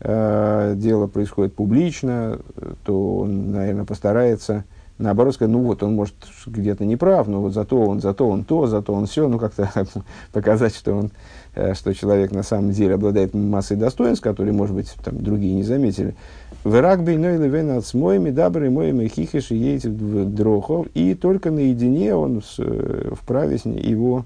э, 0.00 0.74
дело 0.76 1.06
происходит 1.06 1.54
публично, 1.54 2.38
то 2.84 3.18
он, 3.18 3.52
наверное, 3.52 3.84
постарается 3.84 4.64
наоборот 4.96 5.34
сказать, 5.34 5.52
ну 5.52 5.60
вот 5.62 5.82
он 5.82 5.96
может 5.96 6.14
где-то 6.46 6.84
не 6.84 6.96
прав, 6.96 7.26
но 7.26 7.40
вот 7.40 7.52
зато 7.52 7.76
он, 7.76 8.00
зато 8.00 8.28
он 8.28 8.44
то, 8.44 8.66
зато 8.66 8.92
он 8.92 9.06
все, 9.06 9.26
ну 9.26 9.40
как-то 9.40 9.68
показать, 10.32 10.74
что 10.74 10.94
он 10.94 11.10
Э, 11.56 11.74
что 11.74 11.94
человек 11.94 12.32
на 12.32 12.42
самом 12.42 12.72
деле 12.72 12.94
обладает 12.94 13.32
массой 13.32 13.76
достоинств, 13.76 14.24
которые, 14.24 14.52
может 14.52 14.74
быть, 14.74 14.92
там, 15.04 15.22
другие 15.22 15.54
не 15.54 15.62
заметили. 15.62 16.16
Веракбей 16.64 17.16
ной 17.16 17.36
левен 17.36 17.70
от 17.70 17.86
смоями 17.86 18.30
дабры 18.30 18.70
моими 18.70 19.06
хихиш 19.06 19.52
и 19.52 19.56
едет 19.56 20.34
дрохов, 20.34 20.88
и 20.94 21.14
только 21.14 21.52
наедине 21.52 22.16
он 22.16 22.42
э, 22.58 23.12
вправе 23.14 23.60
его 23.64 24.24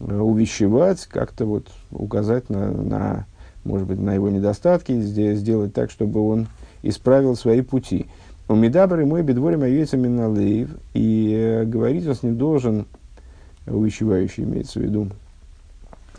увещевать, 0.00 1.06
как-то 1.06 1.44
вот 1.46 1.68
указать 1.90 2.48
на, 2.48 2.70
на, 2.70 3.26
может 3.64 3.86
быть, 3.86 4.00
на 4.00 4.14
его 4.14 4.30
недостатки, 4.30 5.00
сделать 5.00 5.74
так, 5.74 5.90
чтобы 5.90 6.20
он 6.26 6.48
исправил 6.82 7.36
свои 7.36 7.60
пути. 7.60 8.06
У 8.48 8.54
Медабры 8.54 9.06
мой 9.06 9.22
бедворим 9.22 9.62
аюется 9.62 9.96
миналеев, 9.96 10.70
и 10.94 11.62
говорить 11.66 12.04
он 12.04 12.14
ним 12.22 12.36
должен, 12.36 12.86
увещевающий 13.66 14.42
имеется 14.42 14.80
в 14.80 14.82
виду, 14.82 15.10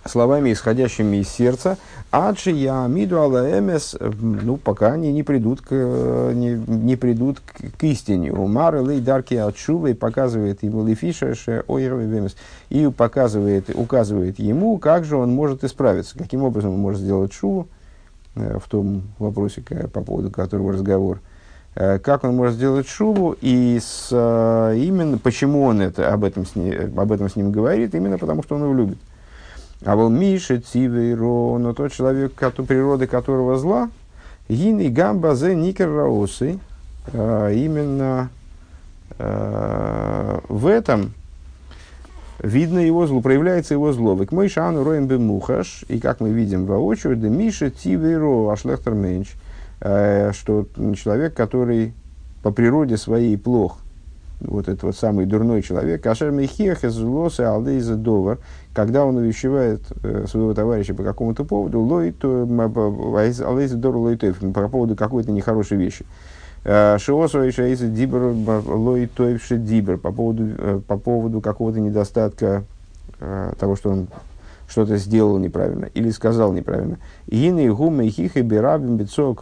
словами, 0.05 0.51
исходящими 0.51 1.17
из 1.17 1.29
сердца, 1.29 1.77
аджи 2.11 2.51
я 2.51 2.85
миду 2.87 3.21
алаэмес, 3.21 3.97
ну, 4.21 4.57
пока 4.57 4.93
они 4.93 5.11
не 5.11 5.23
придут 5.23 5.61
к, 5.61 5.71
не, 5.71 6.53
не 6.67 6.95
придут 6.95 7.39
к, 7.39 7.77
к 7.77 7.83
истине. 7.83 8.31
Умар 8.31 8.83
лей 8.83 8.99
дарки 8.99 9.35
отшува 9.35 9.87
и 9.87 9.93
показывает 9.93 10.63
ему 10.63 10.85
лифишеше 10.85 11.63
ойровый 11.67 12.29
и 12.69 12.87
показывает, 12.89 13.69
указывает 13.73 14.39
ему, 14.39 14.77
как 14.77 15.05
же 15.05 15.17
он 15.17 15.31
может 15.31 15.63
исправиться, 15.63 16.17
каким 16.17 16.43
образом 16.43 16.73
он 16.73 16.79
может 16.79 17.01
сделать 17.01 17.33
шуву, 17.33 17.67
э, 18.35 18.57
в 18.59 18.67
том 18.69 19.03
вопросе, 19.19 19.61
по 19.93 20.01
поводу 20.01 20.31
которого 20.31 20.73
разговор, 20.73 21.19
э, 21.75 21.99
как 21.99 22.23
он 22.23 22.35
может 22.35 22.55
сделать 22.55 22.87
шубу 22.87 23.35
и 23.41 23.79
с, 23.81 24.09
э, 24.11 24.77
именно 24.77 25.17
почему 25.17 25.63
он 25.63 25.81
это, 25.81 26.11
об, 26.11 26.23
этом 26.23 26.45
с 26.45 26.55
ним, 26.55 26.99
об 26.99 27.11
этом 27.11 27.29
с 27.29 27.35
ним 27.35 27.51
говорит, 27.51 27.93
именно 27.95 28.17
потому 28.17 28.43
что 28.43 28.55
он 28.55 28.63
его 28.63 28.73
любит. 28.73 28.97
А 29.83 29.95
вот 29.95 30.09
Миша 30.09 30.61
Цивейро, 30.61 31.57
но 31.57 31.73
тот 31.73 31.91
человек, 31.91 32.33
природы 32.33 33.07
которого 33.07 33.57
зла, 33.57 33.89
Гин 34.47 34.79
и 34.79 34.89
Гамба 34.89 35.35
зе 35.35 35.55
Никер 35.55 35.89
Раосы, 35.91 36.59
а, 37.13 37.49
именно 37.49 38.29
а, 39.17 40.41
в 40.47 40.67
этом 40.67 41.13
видно 42.39 42.79
его 42.79 43.07
зло, 43.07 43.21
проявляется 43.21 43.73
его 43.73 43.91
зло. 43.91 44.13
Век 44.13 44.31
мой 44.31 44.49
шану 44.49 44.83
роем 44.83 45.07
мухаш, 45.25 45.83
и 45.87 45.99
как 45.99 46.19
мы 46.19 46.29
видим 46.29 46.65
воочию, 46.65 47.17
да 47.17 47.29
Миша 47.29 47.71
Цивейро 47.71 48.51
ашлехтер 48.51 48.93
менч, 48.93 49.31
а, 49.79 50.31
что 50.33 50.67
человек, 50.95 51.33
который 51.33 51.93
по 52.43 52.51
природе 52.51 52.97
своей 52.97 53.35
плох, 53.35 53.79
вот 54.43 54.67
этот 54.67 54.83
вот 54.83 54.95
самый 54.95 55.25
дурной 55.25 55.61
человек, 55.61 56.05
Ашер 56.05 56.31
Михех 56.31 56.83
из 56.83 56.97
Лоса 56.97 57.51
Алдейза 57.51 57.95
Довар, 57.95 58.39
когда 58.73 59.05
он 59.05 59.17
увещевает 59.17 59.81
э, 60.03 60.25
своего 60.27 60.53
товарища 60.53 60.93
по 60.93 61.03
какому-то 61.03 61.43
поводу, 61.43 61.79
то, 62.19 62.45
Алдейза 63.41 63.77
Довар 63.77 63.97
лой 63.97 64.17
по 64.17 64.67
поводу 64.67 64.95
какой-то 64.95 65.31
нехорошей 65.31 65.77
вещи. 65.77 66.05
Э, 66.63 66.97
Шиосу 66.99 67.51
Шаиса 67.51 67.87
Дибер 67.87 68.33
лой 68.67 69.07
тойвши 69.07 69.57
Дибер 69.57 69.97
по 69.97 70.11
поводу, 70.11 70.43
э, 70.57 70.81
по 70.87 70.97
поводу 70.97 71.41
какого-то 71.41 71.79
недостатка 71.79 72.63
того, 73.59 73.75
что 73.75 73.91
он 73.91 74.07
что-то 74.67 74.97
сделал 74.97 75.37
неправильно 75.37 75.85
или 75.93 76.09
сказал 76.09 76.53
неправильно. 76.53 76.97
Ины 77.27 77.71
гумы 77.71 78.09
хихи 78.09 78.39
бирабим 78.39 78.97
бицо 78.97 79.35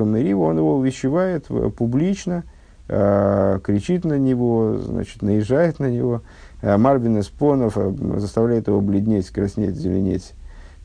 он 0.47 0.57
его 0.57 0.75
увещевает 0.75 1.45
публично, 1.77 2.43
кричит 2.89 4.03
на 4.03 4.17
него, 4.17 4.77
значит, 4.79 5.21
наезжает 5.21 5.79
на 5.79 5.89
него. 5.89 6.21
Э, 6.61 6.77
Марбин 6.77 7.19
Эспонов 7.19 7.77
э, 7.77 7.91
заставляет 8.17 8.67
его 8.67 8.81
бледнеть, 8.81 9.29
краснеть, 9.29 9.75
зеленеть 9.75 10.33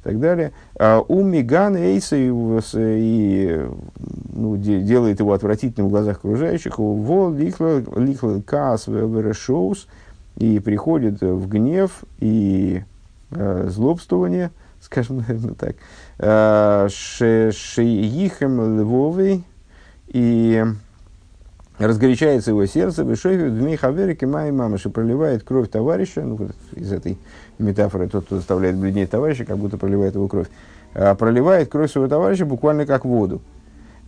и 0.01 0.05
так 0.05 0.21
далее. 0.21 0.53
У 1.09 1.23
Мигана 1.23 1.79
Эйса 1.79 2.17
и, 2.17 2.31
и 2.75 3.67
ну, 4.35 4.57
де, 4.57 4.81
делает 4.83 5.21
его 5.21 5.33
отвратительным 5.33 5.89
в 5.89 5.91
глазах 5.93 6.19
окружающих. 6.19 6.79
Вол 6.79 7.33
лихла 7.33 8.43
каас 8.45 8.87
шоус 9.33 9.89
и 10.37 10.61
приходит 10.61 11.23
в 11.23 11.49
гнев 11.49 12.05
и 12.19 12.83
э, 13.31 13.69
злобствование, 13.71 14.51
скажем, 14.81 15.25
наверное, 15.27 15.55
так. 15.55 15.77
Шеихем 17.51 18.79
львовый 18.79 19.45
и 20.09 20.65
разгорячается 21.79 22.51
его 22.51 22.67
сердце, 22.67 23.05
вышофи 23.05 23.49
дмей 23.49 23.77
хаверики 23.77 24.25
май 24.25 24.53
мамаши 24.53 24.91
проливает 24.91 25.43
кровь 25.43 25.69
товарища, 25.69 26.23
ну, 26.23 26.39
из 26.73 26.93
этой 26.93 27.19
метафоры, 27.59 28.09
тот, 28.09 28.27
кто 28.27 28.37
заставляет 28.37 28.77
бледнеть 28.77 29.11
товарища, 29.11 29.45
как 29.45 29.59
будто 29.59 29.77
проливает 29.77 30.15
его 30.15 30.29
кровь, 30.29 30.49
а, 30.95 31.15
проливает 31.15 31.69
кровь 31.69 31.91
своего 31.91 32.09
товарища 32.09 32.47
буквально 32.47 32.87
как 32.87 33.05
воду. 33.05 33.41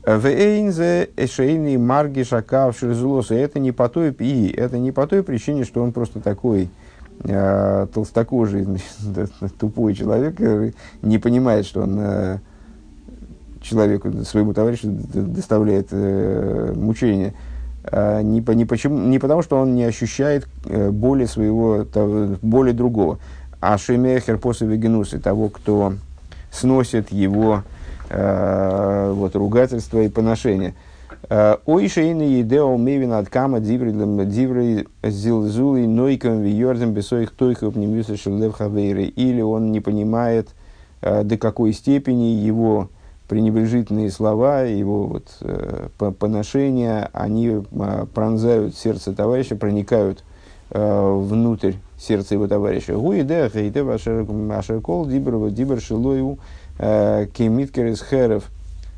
Вейнзе 0.07 1.11
эшейни 1.17 1.77
марги 1.77 2.23
шакав 2.23 2.79
шерзулоса. 2.79 3.35
Это 3.35 3.59
не 3.59 3.73
по 3.73 3.89
той 3.89 4.15
и 4.21 4.55
это 4.57 4.79
не 4.79 4.93
по 4.93 5.07
той 5.09 5.25
причине, 5.25 5.65
что 5.65 5.83
он 5.83 5.91
просто 5.91 6.21
такой 6.21 6.71
э, 7.25 7.87
толстокожий, 7.93 8.67
тупой 9.59 9.95
человек, 9.95 10.75
не 11.03 11.19
понимает, 11.19 11.67
что 11.67 11.83
он 11.83 11.97
э, 11.99 12.39
человеку, 13.61 14.13
своему 14.25 14.55
товарищу 14.55 14.87
доставляет 14.89 15.89
э, 15.91 16.73
мучение. 16.77 17.35
А, 17.91 18.21
не, 18.23 18.41
по, 18.41 18.53
не, 18.53 18.65
почему, 18.65 18.99
не 18.99 19.19
потому, 19.19 19.43
что 19.43 19.59
он 19.59 19.75
не 19.75 19.85
ощущает 19.85 20.49
э, 20.65 20.91
боли 20.91 21.25
своего, 21.25 21.87
боли 22.43 22.73
другого, 22.73 23.19
а 23.61 23.79
шемехер 23.79 24.39
после 24.39 24.67
вегенусы, 24.67 25.19
того, 25.19 25.49
кто 25.49 25.95
сносит 26.51 27.13
его 27.13 27.63
э, 28.11 29.13
вот, 29.15 29.37
ругательство 29.37 30.01
и 30.01 30.09
поношение. 30.09 30.75
Э, 31.29 31.57
Ой, 31.65 31.89
шейны 31.89 32.23
едео 32.23 32.77
мевин 32.77 33.13
от 33.13 33.29
кама 33.29 33.61
диврей 33.61 34.87
зилзулей 35.03 35.87
нойком 35.87 36.43
виордем 36.43 36.93
бесоих 36.93 37.31
тойхов 37.31 37.77
немюса 37.77 38.17
шелев 38.17 38.55
хавейры. 38.55 39.05
Или 39.05 39.43
он 39.43 39.71
не 39.71 39.81
понимает, 39.81 40.49
э, 41.03 41.23
до 41.23 41.37
какой 41.39 41.73
степени 41.73 42.35
его 42.35 42.91
пренебрежительные 43.29 44.11
слова, 44.11 44.63
его 44.63 45.07
вот, 45.07 45.37
э, 45.41 45.89
поношения, 46.19 47.11
они 47.13 47.49
э, 47.49 48.07
пронзают 48.15 48.77
сердце 48.77 49.13
товарища, 49.13 49.57
проникают 49.57 50.25
э, 50.71 51.19
внутрь 51.23 51.75
сердца 51.99 52.35
его 52.35 52.47
товарища. 52.47 52.95
Гуи 52.95 53.23
де 53.23 53.51
хейте 53.53 53.83
ашеркол 53.83 55.07
дибр 55.07 55.51
дибр 55.51 55.81
шилою 55.81 56.39
э, 56.79 57.27
кемиткер 57.33 57.87
из 57.87 58.03
херев 58.03 58.51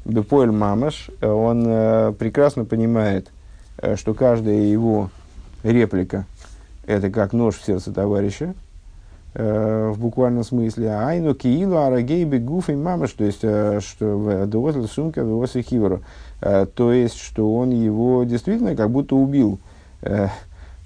бепоэль 0.04 0.50
мамаш. 0.50 1.11
Он 1.23 1.64
э, 1.66 2.12
прекрасно 2.18 2.64
понимает, 2.64 3.30
э, 3.78 3.97
что 3.97 4.14
каждая 4.14 4.56
его 4.56 5.11
реплика 5.62 6.26
это 6.87 7.11
как 7.11 7.32
нож 7.32 7.56
в 7.56 7.64
сердце 7.64 7.92
товарища, 7.92 8.54
в 9.35 9.94
буквальном 9.99 10.44
смысле. 10.44 10.90
Айну 10.90 11.35
киилу 11.35 11.76
арагей 11.76 12.25
бегуф 12.25 12.70
и 12.70 12.75
мамаш, 12.75 13.12
то 13.12 13.25
есть, 13.25 13.38
что 13.38 13.82
в 14.00 14.47
довозил 14.47 14.88
сумка 14.88 15.25
в 15.25 15.47
хиверу. 15.47 16.02
То 16.40 16.92
есть, 16.92 17.20
что 17.20 17.54
он 17.54 17.70
его 17.70 18.25
действительно 18.25 18.75
как 18.75 18.90
будто 18.90 19.16
убил 19.16 19.58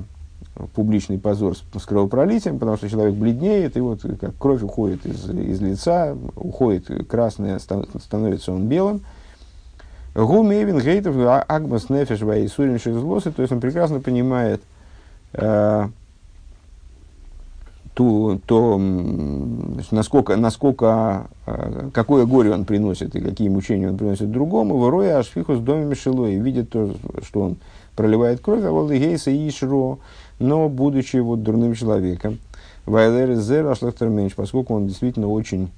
публичный 0.74 1.18
позор 1.18 1.56
с, 1.56 1.62
с 1.80 1.86
кровопролитием, 1.86 2.58
потому 2.58 2.76
что 2.76 2.88
человек 2.88 3.14
бледнеет, 3.14 3.76
и 3.76 3.80
вот 3.80 4.02
как 4.20 4.36
кровь 4.38 4.62
уходит 4.62 5.06
из, 5.06 5.30
из 5.30 5.60
лица, 5.60 6.16
уходит 6.34 7.06
красное, 7.08 7.60
становится 7.60 8.52
он 8.52 8.66
белым. 8.66 9.02
Гумевин 10.24 10.80
гейтов 10.80 11.16
а, 11.18 11.44
агмас 11.46 11.90
нефеш 11.90 12.22
ваисурин 12.22 12.78
шизлосы, 12.78 13.30
то 13.30 13.42
есть 13.42 13.52
он 13.52 13.60
прекрасно 13.60 14.00
понимает 14.00 14.60
э, 15.32 15.88
ту, 17.94 18.40
то, 18.44 18.78
насколько, 19.92 20.36
насколько, 20.36 21.28
а, 21.46 21.90
какое 21.94 22.26
горе 22.26 22.52
он 22.52 22.64
приносит 22.64 23.14
и 23.14 23.20
какие 23.20 23.48
мучения 23.48 23.90
он 23.90 23.96
приносит 23.96 24.32
другому, 24.32 24.88
ашфиху 25.16 25.54
с 25.54 25.60
домом 25.60 25.88
Мишелой, 25.88 26.34
видит 26.36 26.70
то, 26.70 26.96
что 27.22 27.42
он 27.42 27.56
проливает 27.94 28.40
кровь, 28.40 28.64
а 28.64 28.72
волдыгейса 28.72 29.30
и 29.30 29.48
ишро, 29.48 29.98
но 30.40 30.68
будучи 30.68 31.18
вот 31.18 31.44
дурным 31.44 31.74
человеком, 31.74 32.38
вайлер 32.86 33.36
зер 33.36 33.68
ашлахтерменш, 33.68 34.34
поскольку 34.34 34.74
он 34.74 34.88
действительно 34.88 35.28
очень 35.28 35.70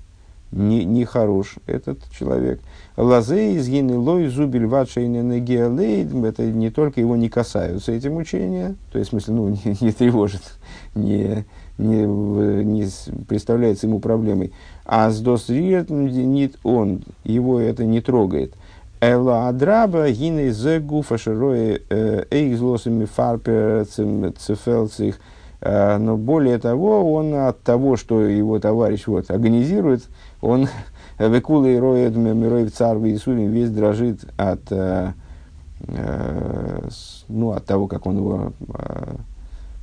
не, 0.53 0.85
не 0.85 1.05
хорош, 1.05 1.57
этот 1.67 1.99
человек. 2.11 2.61
Лазей 2.97 3.57
из 3.57 3.69
лой 3.97 4.29
зубель 4.29 4.67
ватшейнен 4.67 5.33
это 6.25 6.43
не 6.45 6.71
только 6.71 7.01
его 7.01 7.17
не 7.17 7.29
касаются, 7.29 7.93
эти 7.93 8.09
мучения, 8.09 8.75
то 8.93 8.99
есть, 8.99 9.11
в 9.11 9.13
смысле, 9.13 9.35
ну, 9.35 9.49
не, 9.65 9.77
не 9.81 9.93
тревожит, 9.93 10.43
не, 10.95 11.45
не, 11.79 12.05
не 12.65 12.89
представляется 13.29 13.87
ему 13.87 14.01
проблемой. 14.01 14.53
А 14.85 15.11
с 15.11 15.21
досриет 15.21 15.91
он, 16.65 17.03
его 17.25 17.61
это 17.61 17.85
не 17.85 18.01
трогает. 18.01 18.55
Эла 19.01 19.49
адраба 19.49 20.11
гиней 20.11 20.51
зе 20.51 20.79
гуфа 20.79 21.17
широе 21.17 21.81
э, 21.89 22.25
эйх 22.31 22.59
злосами 22.59 23.07
фарпер 23.07 23.87
цефелцих. 23.87 25.19
Э, 25.63 25.97
но 25.97 26.19
более 26.19 26.59
того, 26.59 27.15
он 27.15 27.35
от 27.35 27.63
того, 27.63 27.97
что 27.97 28.21
его 28.21 28.59
товарищ 28.59 29.07
вот, 29.07 29.31
организирует, 29.31 30.03
он 30.41 30.69
векула 31.19 31.67
и 31.67 31.77
роет 31.77 32.17
мирой 32.17 32.67
в 32.67 32.73
царь 32.73 32.99
весь 32.99 33.71
дрожит 33.71 34.21
от, 34.37 34.61
э, 34.71 35.13
ну, 37.29 37.53
от 37.53 37.65
того, 37.65 37.87
как 37.87 38.07
он 38.07 38.17
его 38.19 38.53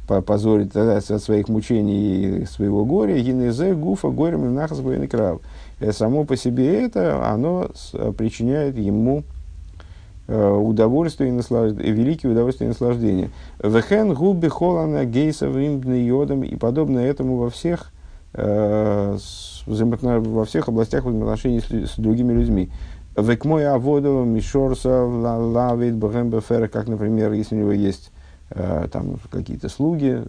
позорит 0.08 0.76
от 0.76 1.04
своих 1.04 1.50
мучений 1.50 2.42
и 2.42 2.46
своего 2.46 2.86
горя, 2.86 3.20
гинезе 3.20 3.74
гуфа 3.74 4.10
горем 4.10 4.54
нахас 4.56 4.80
крав. 5.10 5.42
Э, 5.80 5.92
само 5.92 6.24
по 6.24 6.36
себе 6.36 6.86
это, 6.86 7.30
оно 7.30 7.70
причиняет 8.18 8.78
ему 8.78 9.24
э, 10.28 10.50
удовольствие 10.50 11.30
и 11.30 11.34
наслаждение, 11.34 11.92
великие 11.92 12.32
удовольствие 12.32 12.68
и 12.68 12.70
наслаждение. 12.70 13.30
Вехен 13.62 14.14
губи 14.14 14.48
холана 14.48 15.06
гейса 15.06 15.48
йодом 15.48 16.44
и 16.44 16.56
подобное 16.56 17.06
этому 17.06 17.38
во 17.38 17.50
всех, 17.50 17.92
э, 17.92 17.97
во 18.34 19.18
всех 20.46 20.70
областях 20.70 21.06
взаимоотношений 21.06 21.60
с, 21.60 21.94
с 21.94 21.96
другими 21.98 22.34
людьми. 22.34 22.72
Век 23.16 23.46
мой 23.46 23.68
аводу 23.68 24.24
мишорса 24.24 25.04
лавит 25.04 25.96
бхэмбефер, 25.96 26.70
как, 26.70 26.88
например, 26.88 27.34
если 27.34 27.56
у 27.56 27.60
него 27.60 27.72
есть 27.72 28.12
Э, 28.50 28.88
там 28.92 29.18
какие-то 29.30 29.68
слуги, 29.68 30.22
э, 30.22 30.24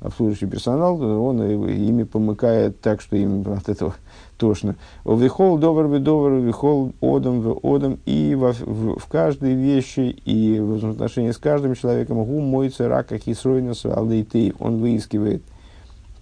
обслуживающий 0.00 0.46
персонал, 0.46 1.02
он 1.02 1.42
ими 1.42 2.04
помыкает 2.04 2.80
так, 2.80 3.00
что 3.00 3.16
им 3.16 3.44
от 3.52 3.68
этого 3.68 3.94
тошно. 4.38 4.76
Вихол 5.04 5.58
довар 5.58 5.86
вы 5.86 5.98
довар, 5.98 6.34
вихол 6.34 6.92
одам 7.02 7.40
в 7.40 7.58
одам, 7.62 7.98
и 8.06 8.34
во, 8.34 8.52
в, 8.52 8.98
в 8.98 9.06
каждой 9.08 9.54
вещи, 9.54 10.16
и 10.24 10.60
в 10.60 10.90
отношении 10.90 11.32
с 11.32 11.38
каждым 11.38 11.74
человеком, 11.74 12.24
гум 12.24 12.44
мой 12.44 12.70
царака 12.70 13.18
хисройнас 13.18 13.84
алдейтей, 13.84 14.54
он 14.58 14.80
выискивает 14.80 15.42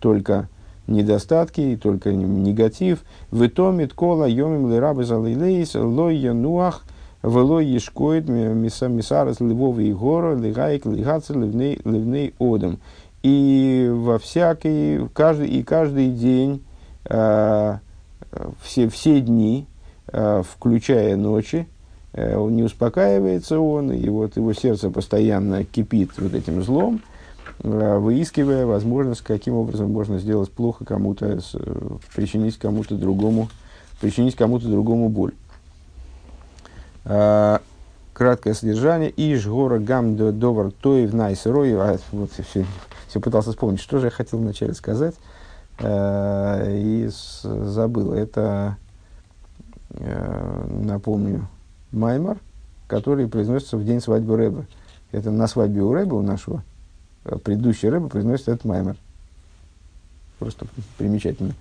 только 0.00 0.48
недостатки, 0.86 1.60
и 1.60 1.76
только 1.76 2.12
негатив. 2.12 3.00
В 3.30 3.46
итоме 3.46 3.88
кола 3.88 4.26
йомим 4.26 4.70
лерабы 4.70 5.04
залейлейс, 5.04 5.74
лой 5.74 6.16
януах– 6.16 6.84
Вело 7.22 7.58
ешкоид 7.60 8.28
мисарас 8.28 9.40
львова 9.40 9.80
и 9.80 9.92
гора, 9.92 10.34
лигайк, 10.34 10.86
лигацер, 10.86 11.36
ливней 11.36 12.34
одам. 12.38 12.78
И 13.24 13.90
во 13.92 14.18
всякий, 14.20 15.00
каждый, 15.12 15.48
и 15.48 15.64
каждый 15.64 16.12
день, 16.12 16.62
э, 17.06 17.78
все, 18.62 18.88
все 18.88 19.20
дни, 19.20 19.66
э, 20.12 20.42
включая 20.48 21.16
ночи, 21.16 21.66
э, 22.12 22.40
не 22.48 22.62
успокаивается 22.62 23.58
он, 23.58 23.90
и 23.90 24.08
вот 24.08 24.36
его 24.36 24.52
сердце 24.52 24.88
постоянно 24.88 25.64
кипит 25.64 26.12
вот 26.18 26.34
этим 26.34 26.62
злом, 26.62 27.00
выискивая 27.60 28.66
возможность, 28.66 29.22
каким 29.22 29.54
образом 29.54 29.90
можно 29.90 30.18
сделать 30.18 30.50
плохо 30.50 30.84
кому-то, 30.84 31.40
причинить 32.14 32.58
кому-то 32.58 32.96
другому, 32.96 33.48
причинить 34.00 34.36
кому-то 34.36 34.68
другому 34.68 35.08
боль. 35.08 35.34
А, 37.04 37.62
краткое 38.12 38.54
содержание. 38.54 39.12
Иш 39.16 39.46
гора 39.46 39.78
гам 39.78 40.16
довар 40.16 40.70
тоев 40.72 41.12
найс 41.14 41.46
рой. 41.46 41.72
А, 41.74 41.98
вот 42.12 42.30
все, 42.32 42.66
все 43.08 43.20
пытался 43.20 43.50
вспомнить, 43.50 43.80
что 43.80 43.98
же 43.98 44.06
я 44.06 44.10
хотел 44.10 44.38
вначале 44.38 44.74
сказать. 44.74 45.14
А, 45.80 46.64
и 46.68 47.08
забыл. 47.42 48.12
Это, 48.12 48.76
а, 49.90 50.66
напомню, 50.68 51.48
Маймар, 51.92 52.38
который 52.86 53.26
произносится 53.26 53.78
в 53.78 53.84
день 53.84 54.00
свадьбы 54.00 54.36
Рэба. 54.36 54.66
Это 55.10 55.30
на 55.30 55.46
свадьбе 55.46 55.80
у 55.80 55.92
Рэба, 55.94 56.14
у 56.14 56.22
нашего 56.22 56.62
предыдущего 57.44 57.92
Рэба, 57.92 58.08
произносится 58.08 58.52
этот 58.52 58.64
Маймар. 58.64 58.96
Просто 60.38 60.66
примечательно. 60.96 61.54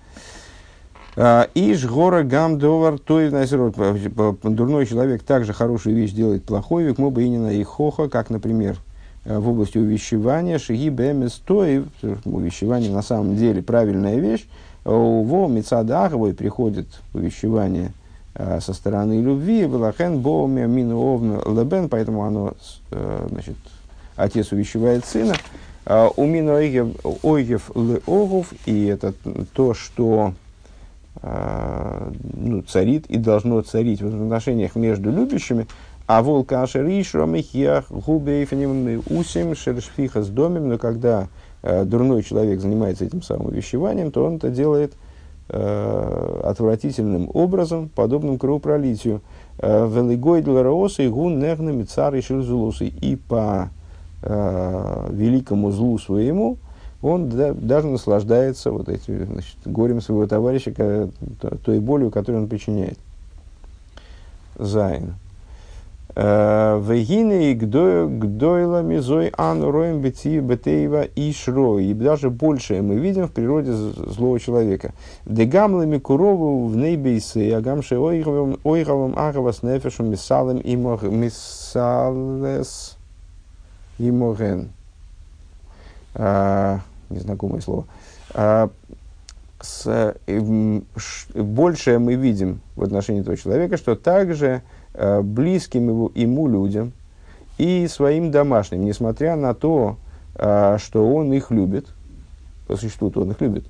А, 1.20 1.50
Иш 1.56 1.86
гора 1.86 2.22
гам 2.24 2.60
довар 2.60 3.00
то 3.00 3.20
и 3.20 3.30
Дурной 3.30 4.86
человек 4.86 5.24
также 5.24 5.52
хорошую 5.52 5.96
вещь 5.96 6.12
делает 6.12 6.44
плохой, 6.44 6.84
век 6.84 7.00
мы 7.00 7.10
бы 7.10 7.24
и 7.24 7.64
хоха, 7.64 8.08
как, 8.08 8.30
например, 8.30 8.78
э, 9.26 9.38
в 9.38 9.50
области 9.50 9.80
увещевания, 9.80 10.60
шиги 10.60 10.92
бэмес 10.92 11.42
тоев, 11.44 11.86
увещевание 12.26 12.92
на 12.92 13.02
самом 13.02 13.36
деле 13.36 13.64
правильная 13.64 14.18
вещь, 14.18 14.48
во 14.84 15.48
мецадаховой 15.48 16.36
приходит 16.36 16.88
увещевание 17.16 17.94
э, 18.36 18.60
со 18.62 18.74
стороны 18.74 19.20
любви, 19.20 19.62
велахен 19.62 20.20
боме 20.20 20.68
мину 20.68 21.42
лебен, 21.48 21.90
поэтому 21.90 22.26
оно, 22.26 22.54
э, 22.92 23.28
значит, 23.32 23.58
отец 24.18 24.52
увещевает 24.52 25.06
сына, 25.06 25.36
у 25.86 26.26
мину 26.26 26.54
ойгев 26.54 27.72
леогов, 27.76 28.54
и 28.66 28.88
это 28.88 29.14
то, 29.54 29.74
что 29.74 30.34
Э, 31.22 32.12
ну, 32.34 32.62
царит 32.62 33.08
и 33.08 33.18
должно 33.18 33.62
царить 33.62 34.02
в 34.02 34.08
отношениях 34.08 34.76
между 34.76 35.12
любящими, 35.12 35.68
а 36.06 36.22
волка 36.22 36.62
ашериш 36.62 37.16
ромихиях 37.16 37.86
губейфаним 37.90 39.02
усим 39.10 39.56
шершфиха 39.56 40.22
с 40.22 40.28
домем, 40.30 40.70
но 40.70 40.78
когда 40.78 41.28
э, 41.64 41.86
дурной 41.86 42.22
человек 42.24 42.62
занимается 42.62 43.06
этим 43.06 43.24
самым 43.24 43.52
вещеванием, 43.52 44.12
то 44.12 44.26
он 44.26 44.36
это 44.38 44.50
делает 44.50 44.94
отвратительным 45.50 47.30
образом, 47.34 47.88
подобным 47.88 48.38
кровопролитию. 48.38 49.22
Велигой 49.58 50.42
для 50.42 51.06
и 51.06 51.08
гун 51.08 51.40
нернами 51.40 51.84
царь 51.84 52.18
и 52.18 52.22
шельзулусы. 52.22 52.88
И 52.88 53.16
по 53.16 53.70
э, 54.22 55.08
великому 55.12 55.72
злу 55.72 55.98
своему, 55.98 56.58
он 57.02 57.30
да, 57.30 57.54
даже 57.54 57.88
наслаждается 57.88 58.72
вот 58.72 58.90
этим, 58.90 59.26
значит, 59.26 59.58
горем 59.66 60.02
своего 60.02 60.28
товарища, 60.28 60.72
той 61.64 61.80
болью, 61.80 62.12
которую 62.12 62.44
он 62.44 62.50
причиняет. 62.50 62.98
Зайн. 64.58 65.16
Э, 66.20 66.82
Вегины 66.84 67.52
и 67.52 67.54
гдойла 67.54 68.82
мизой 68.82 69.32
ан 69.38 69.62
роем 69.62 70.02
бетеева 70.02 71.04
и 71.04 71.32
шро. 71.32 71.78
И 71.78 71.94
даже 71.94 72.32
большее 72.32 72.82
мы 72.82 72.96
видим 72.96 73.28
в 73.28 73.32
природе 73.32 73.72
злого 73.72 74.40
человека. 74.40 74.96
Дегамлами 75.26 76.00
курову 76.00 76.70
в 76.70 76.76
нейбейсы, 76.76 77.52
агамши 77.52 78.00
ойховым 78.00 79.14
агавас 79.16 79.62
нефешем 79.62 80.10
мисалем 80.10 80.58
и 80.58 80.76
мисалес 80.76 81.38
и 83.98 84.12
моген. 84.12 84.70
А, 86.16 86.80
незнакомое 87.10 87.62
слово. 87.62 87.86
А, 88.34 88.70
с, 89.60 90.14
большее 91.34 92.00
мы 92.00 92.16
видим 92.16 92.62
в 92.76 92.84
отношении 92.84 93.22
этого 93.22 93.38
человека, 93.38 93.78
что 93.78 93.96
также 93.96 94.62
Э, 95.00 95.22
близким 95.22 95.90
его, 95.90 96.12
ему 96.16 96.48
людям 96.48 96.92
и 97.60 97.88
своим 97.88 98.32
домашним, 98.32 98.84
несмотря 98.84 99.36
на 99.36 99.54
то, 99.54 99.96
э, 100.34 100.78
что 100.80 101.08
он 101.14 101.32
их 101.34 101.52
любит, 101.52 101.86
по 102.66 102.78
существу 102.78 103.14
он 103.16 103.30
их 103.30 103.40
любит, 103.40 103.64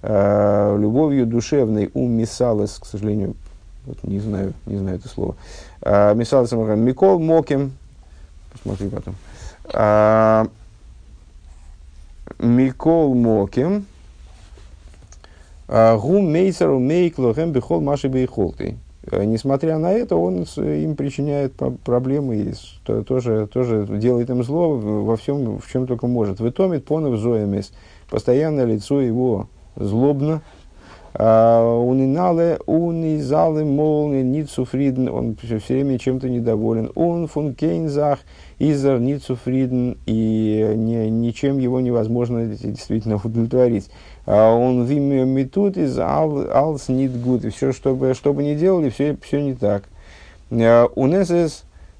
э, 0.00 0.76
любовью 0.80 1.26
душевной 1.26 1.90
у 1.92 2.08
Мисалес, 2.08 2.78
к 2.78 2.86
сожалению, 2.86 3.34
вот 3.84 4.02
не 4.04 4.20
знаю, 4.20 4.54
не 4.64 4.78
знаю 4.78 4.96
это 4.96 5.08
слово, 5.10 5.36
Мисалес 5.84 6.50
Микол 6.52 7.18
Моким, 7.18 7.72
посмотри 8.50 8.88
потом, 8.88 9.16
Микол 12.38 13.14
Моким, 13.14 13.86
Гум 15.68 16.32
Мейсеру 16.32 16.78
Мейклохем 16.78 17.52
Бихол 17.52 17.80
Маши 17.80 18.08
Бейхолты. 18.08 18.76
Э, 19.10 19.24
несмотря 19.24 19.78
на 19.78 19.92
это, 19.92 20.16
он 20.16 20.42
им 20.56 20.96
причиняет 20.96 21.54
проблемы 21.84 22.36
и 22.36 22.54
тоже, 22.84 23.46
тоже 23.46 23.86
делает 23.86 24.30
им 24.30 24.42
зло 24.42 24.76
во 24.76 25.16
всем, 25.16 25.58
в 25.58 25.70
чем 25.70 25.86
только 25.86 26.06
может. 26.06 26.40
Вытомит 26.40 26.84
понов 26.84 27.18
зоемес. 27.18 27.72
Постоянно 28.10 28.64
лицо 28.64 29.00
его 29.00 29.48
злобно. 29.76 30.42
Унинале, 31.18 32.60
унизалы, 32.66 33.64
молны, 33.64 34.22
ницуфриден. 34.22 35.08
Он 35.08 35.36
все, 35.36 35.58
время 35.58 35.98
чем-то 35.98 36.28
недоволен. 36.28 36.92
Он 36.94 37.26
функейнзах, 37.26 38.20
изер, 38.60 39.00
ницуфриден. 39.00 39.98
И 40.06 40.72
не, 40.76 41.10
ничем 41.10 41.58
его 41.58 41.80
невозможно 41.80 42.46
действительно 42.46 43.16
удовлетворить. 43.16 43.90
А 44.26 44.54
он 44.54 44.86
метут 44.86 45.76
из 45.76 45.98
алс 45.98 46.88
нит 46.88 47.20
гуд. 47.20 47.44
И 47.44 47.50
все, 47.50 47.72
что 47.72 47.96
бы, 47.96 48.14
что 48.14 48.32
бы 48.32 48.44
ни 48.44 48.54
делали, 48.54 48.88
все, 48.88 49.16
все 49.20 49.42
не 49.42 49.54
так. 49.54 49.88
А, 50.52 50.86
у 50.94 51.06
нас 51.06 51.32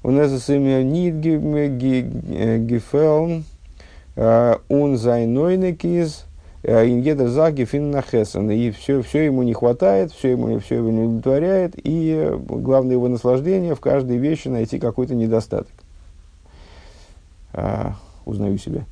у 0.01 0.11
нас 0.11 0.49
имя 0.49 0.81
нит 0.81 1.19
гефелн, 2.65 3.43
он 4.15 4.97
зайнойнекиз, 4.97 6.25
ингедер 6.63 7.27
за 7.27 7.51
гефин 7.51 7.91
нахесен. 7.91 8.49
И 8.51 8.71
все, 8.71 9.01
все 9.01 9.25
ему 9.25 9.43
не 9.43 9.53
хватает, 9.53 10.11
все, 10.11 10.31
ему, 10.31 10.59
все 10.59 10.75
его 10.75 10.89
не 10.89 11.01
удовлетворяет. 11.01 11.73
И 11.75 12.31
главное 12.47 12.93
его 12.93 13.07
наслаждение 13.07 13.75
в 13.75 13.79
каждой 13.79 14.17
вещи 14.17 14.47
найти 14.47 14.79
какой-то 14.79 15.15
недостаток. 15.15 15.73
А, 17.53 17.95
узнаю 18.25 18.57
себя. 18.57 18.85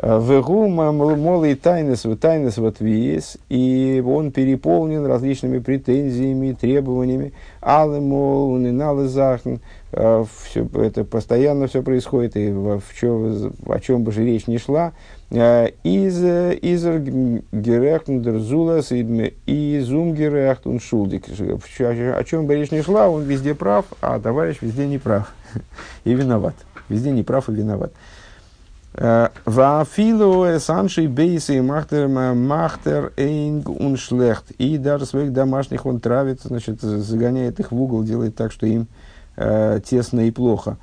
Вегу 0.00 0.68
молый 0.68 1.56
тайнес 1.56 2.04
в 2.04 2.16
тайнес 2.16 2.56
вот 2.56 2.78
виес, 2.78 3.36
и 3.48 4.00
он 4.06 4.30
переполнен 4.30 5.04
различными 5.04 5.58
претензиями, 5.58 6.52
требованиями. 6.52 7.32
Але 7.60 7.98
мол, 7.98 8.56
не 8.58 8.70
налезахн, 8.70 9.56
все 9.90 10.68
это 10.74 11.04
постоянно 11.04 11.66
все 11.66 11.82
происходит, 11.82 12.36
и 12.36 12.50
в 12.50 12.82
чем, 12.94 13.52
о 13.66 13.80
чем 13.80 14.04
бы 14.04 14.12
же 14.12 14.24
речь 14.24 14.46
не 14.46 14.58
шла. 14.58 14.92
Из 15.30 16.22
изер 16.22 16.98
герехтн 16.98 18.20
дерзулас 18.20 18.92
и 18.92 19.80
зум 19.80 20.14
герехтн 20.14 20.78
шулдик. 20.78 21.24
О 21.28 22.24
чем 22.24 22.46
бы 22.46 22.54
речь 22.54 22.70
не 22.70 22.82
шла, 22.82 23.08
он 23.08 23.22
везде 23.22 23.54
прав, 23.54 23.86
а 24.02 24.20
товарищ 24.20 24.58
везде 24.60 24.86
не 24.86 24.98
прав 24.98 25.32
и 26.04 26.12
виноват. 26.12 26.54
Везде 26.90 27.10
не 27.10 27.22
прав 27.22 27.48
и 27.48 27.52
виноват. 27.52 27.92
Вафилу 28.94 30.58
санши 30.58 31.06
бейсы 31.06 31.62
махтер 31.62 32.08
махтер 32.08 33.12
эйнг 33.16 33.68
уншлехт. 33.68 34.50
И 34.58 34.76
даже 34.76 35.06
своих 35.06 35.32
домашних 35.32 35.86
он 35.86 36.00
травит, 36.00 36.42
значит, 36.42 36.80
загоняет 36.82 37.60
их 37.60 37.70
в 37.72 37.80
угол, 37.80 38.02
делает 38.02 38.34
так, 38.34 38.50
что 38.50 38.66
им 38.66 38.82
э, 38.82 38.86
тесно 39.84 40.26
и 40.26 40.30
плохо. 40.30 40.76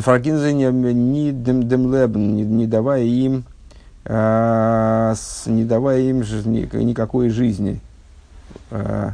Фаргинзе 0.00 0.52
не 0.52 1.32
демлебн, 1.32 2.56
не 2.56 2.66
давая 2.66 3.04
им, 3.04 3.44
э, 4.04 5.14
не 5.46 5.64
давая 5.64 6.00
им 6.00 6.18
никакой 6.20 7.28
жизни. 7.28 7.80
Э, 8.70 9.10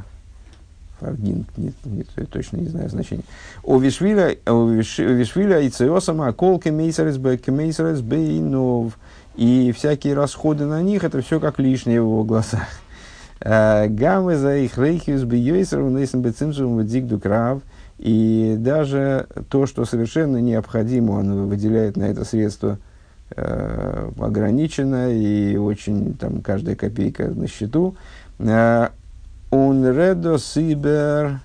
Фаргин, 1.00 1.46
нет, 1.56 1.74
нет, 1.84 2.06
точно 2.30 2.58
не 2.58 2.68
знаю 2.68 2.88
значения. 2.88 3.24
У 3.62 3.78
Вишвиля, 3.78 4.36
у 4.46 4.68
Вишвиля 4.68 5.60
и 5.60 5.68
Циосама, 5.68 6.32
колки 6.32 6.68
мейсерес 6.68 7.18
мейсерес 7.18 8.00
бейнов. 8.00 8.98
И 9.36 9.72
всякие 9.72 10.14
расходы 10.14 10.64
на 10.64 10.82
них, 10.82 11.04
это 11.04 11.22
все 11.22 11.38
как 11.38 11.60
лишнее 11.60 12.00
в 12.00 12.06
его 12.06 12.24
глазах. 12.24 12.66
Э, 13.40 13.86
Гамы 13.88 14.36
за 14.36 14.56
их 14.56 14.78
рейхиус 14.78 15.22
бейойсер, 15.24 15.80
унесен 15.80 16.22
бецимсум 16.22 16.84
дигду 16.86 17.18
крав. 17.18 17.60
И 17.98 18.56
даже 18.58 19.26
то, 19.48 19.66
что 19.66 19.84
совершенно 19.84 20.36
необходимо, 20.38 21.12
он 21.12 21.48
выделяет 21.48 21.96
на 21.96 22.04
это 22.04 22.24
средство 22.24 22.78
э, 23.34 24.10
ограничено, 24.18 25.12
и 25.12 25.56
очень 25.56 26.14
там 26.14 26.40
каждая 26.40 26.76
копейка 26.76 27.26
на 27.26 27.48
счету. 27.48 27.96
Э, 28.38 28.88
он 29.50 29.84
редо 29.84 30.38
сибер, 30.38 31.40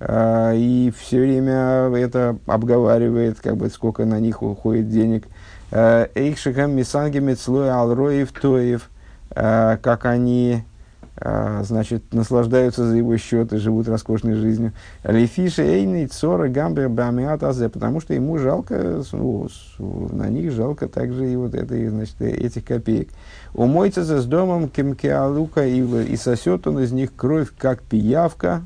и 0.00 0.92
все 0.98 1.20
время 1.20 1.90
это 1.94 2.38
обговаривает, 2.46 3.40
как 3.40 3.56
бы 3.56 3.68
сколько 3.68 4.06
на 4.06 4.18
них 4.18 4.42
уходит 4.42 4.88
денег. 4.88 5.26
Эйхшихам 5.70 6.72
мисанги 6.72 7.18
мецлой 7.18 7.70
алроев 7.70 8.32
тоев, 8.32 8.88
как 9.28 10.06
они 10.06 10.64
значит, 11.16 12.12
наслаждаются 12.12 12.84
за 12.84 12.96
его 12.96 13.16
счет 13.16 13.52
и 13.52 13.58
живут 13.58 13.88
роскошной 13.88 14.34
жизнью. 14.34 14.72
Лефиша 15.04 15.62
эйный 15.62 16.06
цора 16.06 16.48
гамбер 16.48 16.88
бамиатазе, 16.88 17.68
потому 17.68 18.00
что 18.00 18.14
ему 18.14 18.36
жалко, 18.38 19.02
ну, 19.12 19.48
на 19.78 20.28
них 20.28 20.50
жалко 20.50 20.88
также 20.88 21.32
и 21.32 21.36
вот 21.36 21.54
это, 21.54 21.88
значит, 21.88 22.20
этих 22.20 22.64
копеек. 22.64 23.10
Умоется 23.54 24.04
с 24.04 24.26
домом 24.26 24.68
кемкеалука 24.68 25.66
и, 25.66 26.16
сосет 26.16 26.66
он 26.66 26.80
из 26.80 26.90
них 26.90 27.14
кровь, 27.14 27.48
как 27.56 27.82
пиявка. 27.82 28.62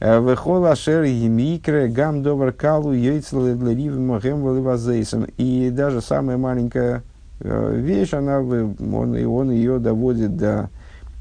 Э, 0.00 0.18
Вехол 0.18 0.64
ашер 0.64 1.02
емикре 1.02 1.88
гам 1.88 2.22
довар 2.22 2.52
калу 2.52 2.92
йойцел 2.92 3.54
мохем 3.98 5.26
И 5.36 5.70
даже 5.70 6.00
самая 6.00 6.38
маленькая 6.38 7.02
э, 7.40 7.74
вещь, 7.76 8.14
она, 8.14 8.40
он, 8.40 9.26
он 9.26 9.50
ее 9.50 9.78
доводит 9.78 10.38
до 10.38 10.70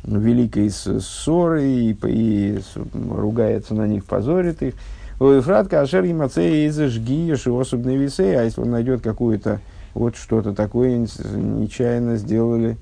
великой 0.03 0.69
ссоры 0.69 1.63
и, 1.63 1.97
и 2.05 2.59
ругается 2.93 3.73
на 3.73 3.88
них, 3.88 4.05
позорит 4.05 4.62
их. 4.62 4.73
Фратка 5.17 5.81
ашер 5.81 6.03
емацея 6.03 6.67
из 6.67 6.79
жги, 6.79 7.31
особенные 7.31 7.97
весы, 7.97 8.35
а 8.35 8.43
если 8.43 8.62
он 8.62 8.71
найдет 8.71 9.01
какую-то 9.01 9.59
вот 9.93 10.15
что-то 10.15 10.53
такое 10.53 10.97
нечаянно 10.97 12.15
сделали 12.15 12.77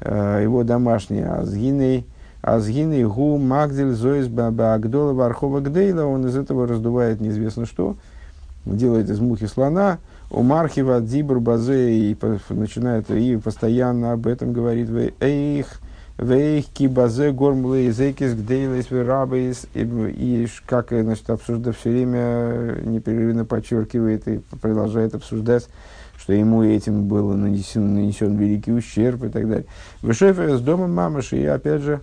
э, 0.00 0.40
его 0.42 0.62
домашние. 0.62 1.26
Азгиней, 1.26 2.06
азгиней 2.40 3.04
гу 3.04 3.36
магдиль 3.38 3.92
зоис 3.92 4.28
багдола 4.28 5.12
вархова 5.12 5.60
гдейла, 5.60 6.04
он 6.04 6.26
из 6.26 6.36
этого 6.36 6.68
раздувает 6.68 7.20
неизвестно 7.20 7.66
что, 7.66 7.96
делает 8.64 9.10
из 9.10 9.18
мухи 9.18 9.46
слона, 9.46 9.98
у 10.30 10.42
Мархива 10.42 11.00
Дзибр 11.00 11.40
Базе 11.40 11.94
и 11.94 12.16
начинает 12.50 13.10
и 13.10 13.36
постоянно 13.36 14.12
об 14.12 14.26
этом 14.26 14.52
говорит. 14.52 14.88
Эйх, 15.20 15.66
вейх 16.18 16.66
гормлы 17.34 17.78
языкис 17.78 18.34
гдейлес 18.34 18.90
верабейс 18.90 19.66
и 19.74 20.46
как 20.66 20.90
значит 20.90 21.28
обсуждает 21.30 21.76
все 21.76 21.90
время 21.90 22.80
непрерывно 22.84 23.44
подчеркивает 23.44 24.28
и 24.28 24.40
продолжает 24.60 25.14
обсуждать 25.14 25.68
что 26.22 26.32
ему 26.34 26.62
этим 26.62 27.08
был 27.08 27.32
нанесен, 27.32 27.94
нанесен 27.94 28.36
великий 28.36 28.72
ущерб 28.72 29.24
и 29.24 29.28
так 29.28 29.48
далее. 29.48 29.66
Вышефер 30.02 30.56
с 30.56 30.60
домом 30.60 30.94
мамаши 30.94 31.38
и 31.38 31.46
опять 31.46 31.82
же 31.82 32.00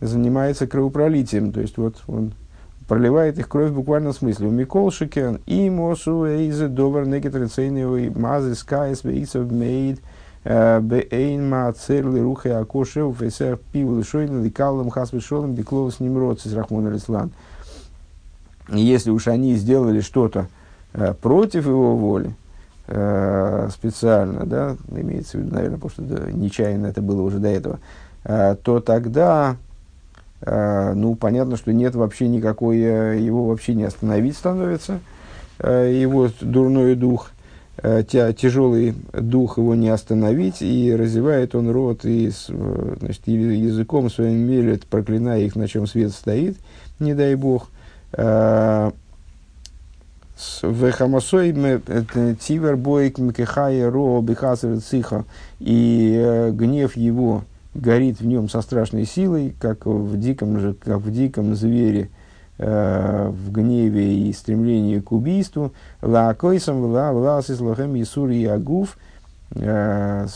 занимается 0.00 0.68
кровопролитием, 0.68 1.50
то 1.50 1.60
есть 1.60 1.76
вот 1.76 1.96
он 2.06 2.32
проливает 2.86 3.38
их 3.40 3.48
кровь 3.48 3.70
в 3.70 3.74
буквальном 3.74 4.12
смысле. 4.12 4.50
Микол 4.50 4.92
Шикен 4.92 5.40
и 5.46 5.68
Мосу 5.68 6.26
Эйзе 6.26 6.68
Довар 6.68 7.08
Некитрицейный 7.08 8.10
Мазы 8.10 8.54
Скайс 8.54 9.02
Вейсов 9.02 9.50
Мейд 9.50 10.00
Бейнма 10.46 11.72
церли 11.72 12.20
рухи 12.20 12.48
акошев 12.48 13.18
фесер 13.18 13.58
пивл 13.72 14.04
шойн 14.04 14.44
ликалом 14.44 14.90
хасвешолом 14.90 15.54
бикловс 15.54 15.98
немродцис 15.98 16.54
рахмон 16.54 16.86
алислан. 16.86 17.32
Если 18.68 19.10
уж 19.10 19.26
они 19.26 19.56
сделали 19.56 20.00
что-то 20.00 20.46
против 21.20 21.66
его 21.66 21.96
воли, 21.96 22.34
специально, 22.86 24.46
да, 24.46 24.76
имеется 24.88 25.38
в 25.38 25.40
виду, 25.40 25.54
наверное, 25.54 25.78
потому 25.78 25.90
что 25.90 26.30
нечаянно 26.30 26.86
это 26.86 27.02
было 27.02 27.22
уже 27.22 27.38
до 27.38 27.48
этого, 27.48 27.80
то 28.22 28.80
тогда 28.80 29.56
Э, 30.42 30.92
ну, 30.94 31.14
понятно, 31.14 31.56
что 31.56 31.72
нет 31.72 31.94
вообще 31.94 32.28
никакой, 32.28 32.78
э, 32.78 33.20
его 33.20 33.46
вообще 33.46 33.74
не 33.74 33.84
остановить 33.84 34.36
становится, 34.36 35.00
э, 35.58 35.92
его 35.94 36.28
дурной 36.40 36.94
дух, 36.94 37.30
тяжелый 37.82 38.94
дух 39.12 39.58
его 39.58 39.74
не 39.74 39.88
остановить, 39.88 40.62
и 40.62 40.94
развивает 40.94 41.54
он 41.54 41.70
рот, 41.70 42.04
и 42.04 42.30
значит, 42.30 43.26
языком 43.26 44.10
своим 44.10 44.38
мелет, 44.38 44.86
проклиная 44.86 45.40
их, 45.40 45.56
на 45.56 45.68
чем 45.68 45.86
свет 45.86 46.12
стоит, 46.12 46.56
не 46.98 47.14
дай 47.14 47.34
бог. 47.34 47.68
Вехамасой 50.62 51.52
тивер 52.40 52.76
бойк 52.76 53.18
мкехая 53.18 53.90
ро 53.90 54.20
бихасер 54.20 54.80
циха, 54.80 55.24
и 55.60 56.50
гнев 56.52 56.96
его, 56.96 57.44
горит 57.76 58.20
в 58.20 58.26
нем 58.26 58.48
со 58.48 58.62
страшной 58.62 59.04
силой, 59.04 59.54
как 59.60 59.86
в 59.86 60.18
диком, 60.18 60.58
же, 60.58 60.74
как 60.74 60.98
в 60.98 61.12
диком 61.12 61.54
звере, 61.54 62.02
э, 62.02 62.08
в 62.58 63.52
гневе 63.52 64.28
и 64.28 64.32
стремлении 64.32 64.98
к 65.00 65.12
убийству. 65.12 65.72
Ла 66.00 66.32
койсам 66.34 66.84
ла 66.84 67.12
влас 67.12 67.50
из 67.50 67.60
лохем 67.60 68.00
Исур 68.00 68.30
и 68.30 68.44
Агуф, 68.46 68.96
э, 69.54 70.26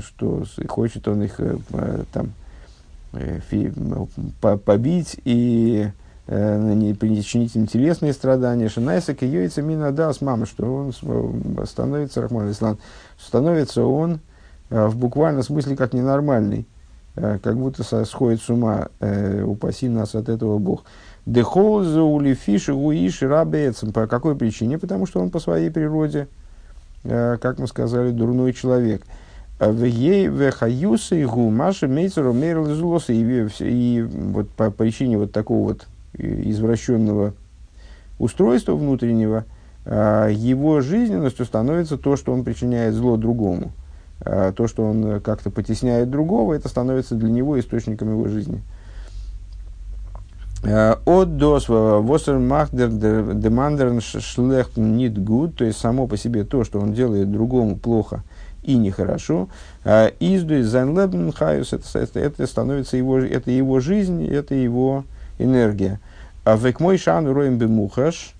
что 0.00 0.44
хочет 0.68 1.06
он 1.06 1.22
их 1.22 1.38
э, 1.38 1.56
там 2.12 2.32
э, 3.12 3.40
побить 4.40 5.20
и 5.24 5.90
э, 6.26 6.94
причинить 6.98 7.54
им 7.54 7.66
телесные 7.66 8.12
страдания. 8.12 8.68
Шинайса 8.68 9.14
киёйца 9.14 9.62
мина 9.62 9.92
дас 9.92 10.20
мама, 10.20 10.46
что 10.46 10.74
он 10.74 11.66
становится, 11.66 12.22
Рахман 12.22 12.50
Ислам, 12.50 12.78
становится 13.18 13.84
он 13.84 14.20
э, 14.70 14.86
в 14.86 14.96
буквальном 14.96 15.42
смысле 15.42 15.76
как 15.76 15.92
ненормальный. 15.92 16.66
Э, 17.16 17.38
как 17.42 17.56
будто 17.56 17.82
сходит 18.04 18.40
с 18.40 18.48
ума, 18.50 18.88
э, 19.00 19.42
упаси 19.42 19.88
нас 19.88 20.14
от 20.14 20.28
этого 20.28 20.58
Бог. 20.58 20.84
Дехолзу 21.30 22.02
улифиши 22.02 22.74
уиши 22.74 23.28
рабецем. 23.28 23.92
По 23.92 24.08
какой 24.08 24.34
причине? 24.34 24.78
Потому 24.78 25.06
что 25.06 25.20
он 25.20 25.30
по 25.30 25.38
своей 25.38 25.70
природе, 25.70 26.26
э, 27.04 27.36
как 27.40 27.60
мы 27.60 27.68
сказали, 27.68 28.10
дурной 28.10 28.52
человек. 28.52 29.02
В 29.60 29.84
ей 29.84 30.26
вехаюса 30.26 31.14
и 31.14 31.24
гу 31.24 31.50
маши 31.50 31.86
мейцеру 31.86 32.32
мерил 32.32 32.66
и, 33.12 33.48
и 33.60 34.02
вот 34.02 34.48
по 34.50 34.70
причине 34.70 35.18
вот 35.18 35.30
такого 35.30 35.68
вот 35.68 35.86
извращенного 36.14 37.34
устройства 38.18 38.74
внутреннего, 38.74 39.44
его 39.84 40.80
жизненностью 40.80 41.46
становится 41.46 41.96
то, 41.96 42.16
что 42.16 42.32
он 42.32 42.42
причиняет 42.42 42.94
зло 42.94 43.16
другому. 43.16 43.70
А, 44.22 44.52
то, 44.52 44.66
что 44.66 44.84
он 44.84 45.04
э, 45.04 45.20
как-то 45.20 45.50
потесняет 45.50 46.10
другого, 46.10 46.54
это 46.54 46.68
становится 46.68 47.14
для 47.14 47.30
него 47.30 47.58
источником 47.58 48.10
его 48.10 48.28
жизни. 48.28 48.62
А, 50.64 51.00
אָט 51.04 51.36
דאָס 51.36 51.68
וואָס 51.68 52.18
ער 52.18 52.38
מאַכט 52.38 52.71
דער 52.71 52.88
דעם 52.88 53.22
אַנדערן 53.22 54.00
שלעכט 54.00 54.76
ניט 54.76 55.22
גוט, 55.22 55.56
то 55.56 55.64
есть 55.64 55.78
само 55.78 56.06
по 56.06 56.16
себе 56.16 56.44
то, 56.44 56.64
что 56.64 56.80
он 56.80 56.92
делает 56.92 57.30
другому 57.30 57.76
плохо 57.76 58.22
и 58.62 58.76
нехорошо. 58.76 59.48
А, 59.84 60.12
איז 60.20 60.38
דאָס 60.38 60.62
זײַן 60.62 61.01
לעבן 61.01 61.32
חיות, 61.32 61.72
это 61.72 62.46
становится 62.46 62.96
его, 62.96 63.18
это 63.18 63.50
его 63.50 63.80
жизнь, 63.80 64.26
это 64.26 64.54
его 64.54 65.04
энергия. 65.38 66.00
А 66.44 66.56
век 66.56 66.80
мой 66.80 66.98
шан 66.98 67.26
роем 67.26 67.58
бемухаш, 67.58 68.34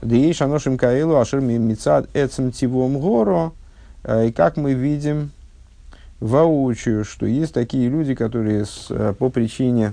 да 0.00 0.14
ей 0.14 0.34
шаношим 0.34 0.76
каэлу 0.76 1.16
ашер 1.16 1.40
мицад 1.40 2.08
эцем 2.14 2.52
тивом 2.52 2.98
горо, 2.98 3.52
Э, 4.04 4.26
и 4.26 4.32
как 4.32 4.56
мы 4.56 4.74
видим 4.74 5.30
воочию, 6.20 7.04
что 7.04 7.26
есть 7.26 7.54
такие 7.54 7.88
люди, 7.88 8.14
которые 8.14 8.64
с, 8.64 8.86
э, 8.90 9.14
по 9.18 9.28
причине 9.28 9.92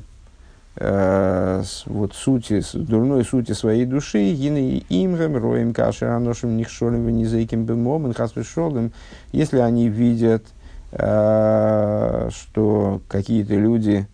э, 0.79 1.63
вот, 1.85 2.13
сути, 2.13 2.63
дурной 2.73 3.25
сути 3.25 3.51
своей 3.51 3.85
души, 3.85 4.33
гины 4.33 4.83
имгам, 4.89 5.35
роем 5.35 5.73
каши, 5.73 6.05
аношим 6.05 6.55
нихшолем, 6.57 7.05
венизейким 7.05 7.65
бемом, 7.65 8.07
инхасвешолем, 8.07 8.93
если 9.33 9.59
они 9.59 9.89
видят, 9.89 10.45
э, 10.93 12.29
что 12.31 13.01
какие-то 13.09 13.55
люди, 13.55 14.07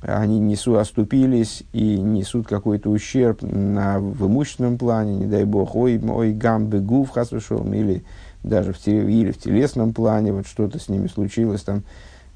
они 0.00 0.40
несут, 0.40 0.78
оступились 0.78 1.62
и 1.72 1.98
несут 1.98 2.48
какой-то 2.48 2.90
ущерб 2.90 3.42
на, 3.42 4.00
в 4.00 4.26
имущественном 4.26 4.76
плане, 4.76 5.14
не 5.14 5.26
дай 5.26 5.44
бог, 5.44 5.76
ой, 5.76 6.00
ой 6.04 6.32
гам 6.32 6.66
бегу 6.66 7.04
в 7.04 7.10
хасвешолем, 7.10 7.72
или 7.74 8.02
даже 8.42 8.72
в, 8.72 8.86
или 8.88 9.30
в 9.30 9.38
телесном 9.38 9.94
плане, 9.94 10.32
вот 10.32 10.46
что-то 10.48 10.80
с 10.80 10.88
ними 10.88 11.06
случилось 11.06 11.62
там. 11.62 11.84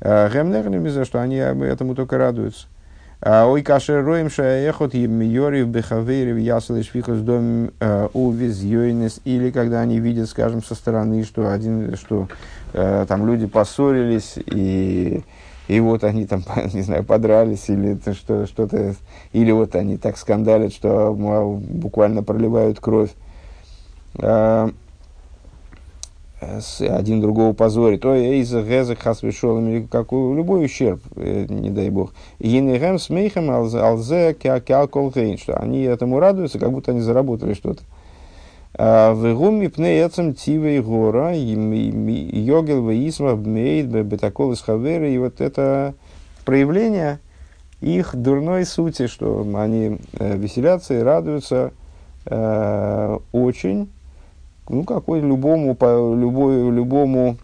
Гемнерными 0.01 0.89
за 0.91 1.05
что 1.05 1.21
они 1.21 1.35
этому 1.35 1.97
только 1.97 2.19
радуются. 2.19 2.69
А, 3.21 3.47
ой, 3.47 3.63
кашер 3.63 4.05
роем 4.05 4.31
шаехот 4.31 4.95
йори 4.95 5.63
в 5.63 5.69
бехавере 5.69 6.33
в 6.33 6.37
ясале 6.37 6.85
швихос 6.85 7.19
дом 7.19 7.73
э, 7.81 8.09
увез 8.13 8.63
йойнес. 8.63 9.21
Или 9.25 9.51
когда 9.51 9.81
они 9.81 9.99
видят, 9.99 10.29
скажем, 10.29 10.63
со 10.63 10.77
стороны, 10.77 11.25
что, 11.25 11.53
один, 11.53 11.97
что 11.97 12.29
э, 12.75 13.07
там 13.09 13.27
люди 13.27 13.47
поссорились, 13.47 14.35
и, 14.37 15.25
и 15.67 15.81
вот 15.81 16.05
они 16.05 16.27
там, 16.27 16.45
не 16.73 16.83
знаю, 16.83 17.03
подрались, 17.03 17.69
или 17.69 17.99
что, 18.15 18.47
что-то, 18.47 18.95
или 19.33 19.51
вот 19.51 19.75
они 19.75 19.97
так 19.97 20.17
скандалят, 20.17 20.73
что 20.73 21.13
буквально 21.13 22.23
проливают 22.23 22.79
кровь. 22.79 23.11
Один 26.41 27.21
другого 27.21 27.53
позорит, 27.53 28.05
ой, 28.05 28.21
эйза 28.21 28.63
гезек 28.63 29.01
хасвешолом, 29.01 29.69
или 29.69 29.83
какой, 29.83 30.37
любой 30.37 30.67
ущерб, 30.67 31.01
э, 31.17 31.47
не 31.49 31.71
дай 31.71 31.91
бог. 31.91 32.13
Енегем 32.39 33.01
смейхем 33.01 33.51
алзе 33.51 34.35
кеалкол 34.35 35.13
что 35.37 35.57
они 35.57 35.83
этому 35.83 36.21
радуются, 36.21 36.61
как 36.61 36.71
будто 36.71 36.93
они 36.93 37.01
заработали 37.01 37.55
что-то. 37.55 37.83
А 38.75 39.15
в 39.15 39.35
гуми 39.35 39.67
пне 39.67 40.07
эцем 40.07 40.35
тивей 40.35 40.81
гора, 40.81 41.33
йогел 41.33 42.89
веисма 42.89 43.35
бмейд 43.35 43.87
бетакол 43.87 44.53
из 44.53 44.61
хаверы, 44.61 45.13
и 45.13 45.19
вот 45.19 45.41
это 45.41 45.95
проявление 46.45 47.19
их 47.81 48.15
дурной 48.15 48.65
сути, 48.65 49.09
что 49.09 49.45
они 49.57 49.99
э, 50.13 50.37
веселятся 50.37 50.95
и 50.95 51.03
радуются 51.03 51.73
э, 52.27 53.19
очень, 53.33 53.91
ну, 54.69 54.85
какой 54.85 55.21
любому, 55.21 55.75
по, 55.75 56.15
любой, 56.15 56.71
любому 56.71 57.37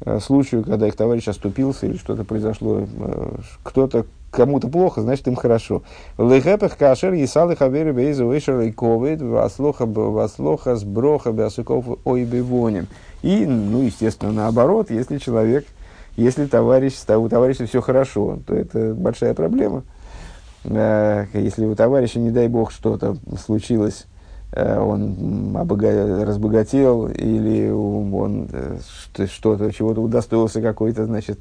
э, 0.00 0.18
случаю, 0.20 0.64
когда 0.64 0.86
их 0.86 0.96
товарищ 0.96 1.28
оступился 1.28 1.86
или 1.86 1.96
что-то 1.96 2.24
произошло, 2.24 2.80
э, 2.80 3.36
кто-то 3.62 4.06
кому-то 4.30 4.68
плохо, 4.68 5.02
значит 5.02 5.26
им 5.28 5.36
хорошо. 5.36 5.82
Лехепех 6.18 6.76
кашер 6.76 7.14
есалы 7.14 7.56
хавери 7.56 7.92
бейзу 7.92 8.30
вешер 8.30 8.60
и 8.60 8.72
ковид 8.72 9.22
васлоха 9.22 9.86
васлоха 9.86 10.76
сброха 10.76 11.32
бясуков 11.32 11.86
ой 12.04 12.24
бивоним. 12.24 12.86
И, 13.22 13.46
ну, 13.46 13.82
естественно, 13.82 14.32
наоборот, 14.32 14.90
если 14.90 15.18
человек, 15.18 15.66
если 16.16 16.46
товарищ, 16.46 16.94
у 17.08 17.28
товарища 17.28 17.66
все 17.66 17.80
хорошо, 17.80 18.38
то 18.46 18.54
это 18.54 18.94
большая 18.94 19.34
проблема. 19.34 19.84
Э, 20.64 21.26
если 21.32 21.64
у 21.64 21.74
товарища, 21.74 22.18
не 22.18 22.30
дай 22.30 22.48
бог, 22.48 22.72
что-то 22.72 23.16
случилось 23.44 24.06
он 24.52 25.54
обога... 25.56 26.24
разбогател 26.24 27.08
или 27.08 27.68
он 27.70 28.48
э, 28.52 28.78
что-то, 29.26 29.72
чего-то 29.72 30.00
удостоился 30.00 30.62
какой-то, 30.62 31.04
значит, 31.06 31.40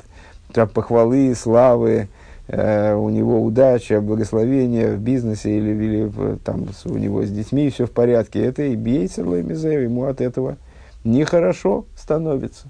похвалы, 0.73 1.33
славы, 1.35 2.09
э, 2.47 2.93
у 2.93 3.09
него 3.09 3.41
удача, 3.43 4.01
благословение 4.01 4.95
в 4.95 4.99
бизнесе 4.99 5.57
или, 5.57 5.71
или 5.71 6.37
там 6.43 6.67
у 6.85 6.97
него 6.97 7.23
с 7.23 7.29
детьми 7.29 7.69
все 7.69 7.85
в 7.85 7.91
порядке, 7.91 8.43
это 8.43 8.63
и 8.63 8.75
бейся 8.75 9.21
ему 9.21 10.05
от 10.05 10.19
этого 10.19 10.57
нехорошо 11.03 11.85
становится. 11.95 12.67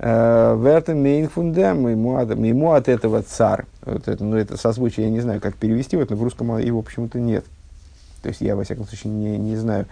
В 0.00 0.62
этом 0.64 1.02
мейнфундем 1.02 1.88
ему 1.88 2.18
от, 2.18 2.30
ему 2.30 2.72
от 2.72 2.88
этого 2.88 3.22
царь. 3.22 3.64
Вот 3.84 4.06
это, 4.06 4.22
ну, 4.22 4.36
это 4.36 4.56
созвучие, 4.56 5.06
я 5.06 5.12
не 5.12 5.18
знаю, 5.18 5.40
как 5.40 5.56
перевести, 5.56 5.96
вот, 5.96 6.10
но 6.10 6.16
в 6.16 6.22
русском 6.22 6.56
его 6.58 6.82
почему-то 6.82 7.18
нет. 7.18 7.44
То 8.22 8.28
есть 8.28 8.40
я, 8.40 8.56
во 8.56 8.64
всяком 8.64 8.86
случае, 8.86 9.12
не, 9.12 9.38
не 9.38 9.56
знаю. 9.56 9.86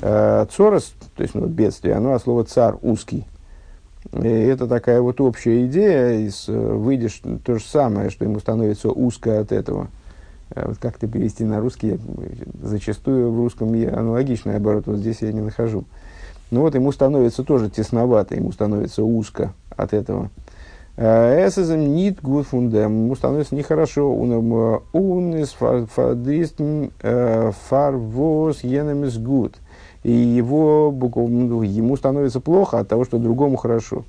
Э, 0.00 0.46
цорос, 0.50 0.92
то 1.16 1.22
есть 1.22 1.34
ну, 1.34 1.46
бедствие, 1.46 1.94
оно 1.94 2.14
от 2.14 2.22
слова 2.22 2.44
цар 2.44 2.76
узкий. 2.82 3.24
И 4.12 4.28
это 4.28 4.66
такая 4.66 5.00
вот 5.00 5.20
общая 5.20 5.66
идея, 5.66 6.18
из, 6.26 6.48
э, 6.48 6.52
выйдешь 6.52 7.22
то 7.44 7.54
же 7.58 7.64
самое, 7.64 8.10
что 8.10 8.24
ему 8.24 8.38
становится 8.38 8.90
узко 8.90 9.40
от 9.40 9.52
этого. 9.52 9.88
Э, 10.50 10.66
вот 10.68 10.78
как 10.78 10.96
это 10.96 11.06
перевести 11.06 11.44
на 11.44 11.60
русский, 11.60 11.98
зачастую 12.62 13.32
в 13.32 13.38
русском 13.38 13.72
аналогичный 13.72 14.56
оборот, 14.56 14.86
вот 14.86 14.98
здесь 14.98 15.22
я 15.22 15.32
не 15.32 15.40
нахожу. 15.40 15.84
Ну 16.50 16.60
вот 16.60 16.74
ему 16.74 16.92
становится 16.92 17.42
тоже 17.42 17.70
тесновато, 17.70 18.34
ему 18.34 18.52
становится 18.52 19.02
узко 19.02 19.54
от 19.70 19.92
этого. 19.92 20.30
Эсэзэм 20.96 21.94
нит 21.94 22.22
гуд 22.22 22.46
фундем, 22.46 23.04
ему 23.04 23.16
становится 23.16 23.54
нехорошо. 23.54 24.12
Он 24.12 25.36
из 25.36 25.50
фадистм 25.50 26.90
фарвоз 27.00 28.62
енемис 28.62 29.18
гуд. 29.18 29.56
И 30.04 30.12
его, 30.12 30.94
ему 31.64 31.96
становится 31.96 32.38
плохо 32.38 32.78
от 32.78 32.88
того, 32.88 33.04
что 33.04 33.18
другому 33.18 33.56
хорошо. 33.56 34.04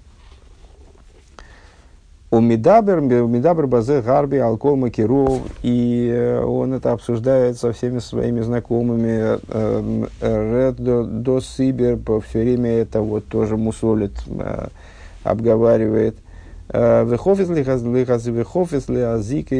ומדבר, 2.31 2.41
מדבר 2.41 2.99
בזה 2.99 3.65
הרבה 3.65 4.01
אל 4.01 4.35
כל 4.35 4.75
מכיריו, 4.75 5.39
и 5.63 6.11
э, 6.11 6.43
он 6.43 6.73
это 6.73 6.91
обсуждает 6.91 7.57
со 7.57 7.71
всеми 7.71 7.99
своими 7.99 8.41
знакомыми. 8.41 9.39
Э, 9.47 10.05
רעדט 10.19 10.75
דאָס 11.23 11.39
איבער 11.39 11.97
все 12.27 12.41
время 12.41 12.71
это 12.71 12.99
вот 13.01 13.25
тоже 13.27 13.55
мусолит, 13.55 14.11
э, 14.27 14.67
обговаривает. 15.23 16.17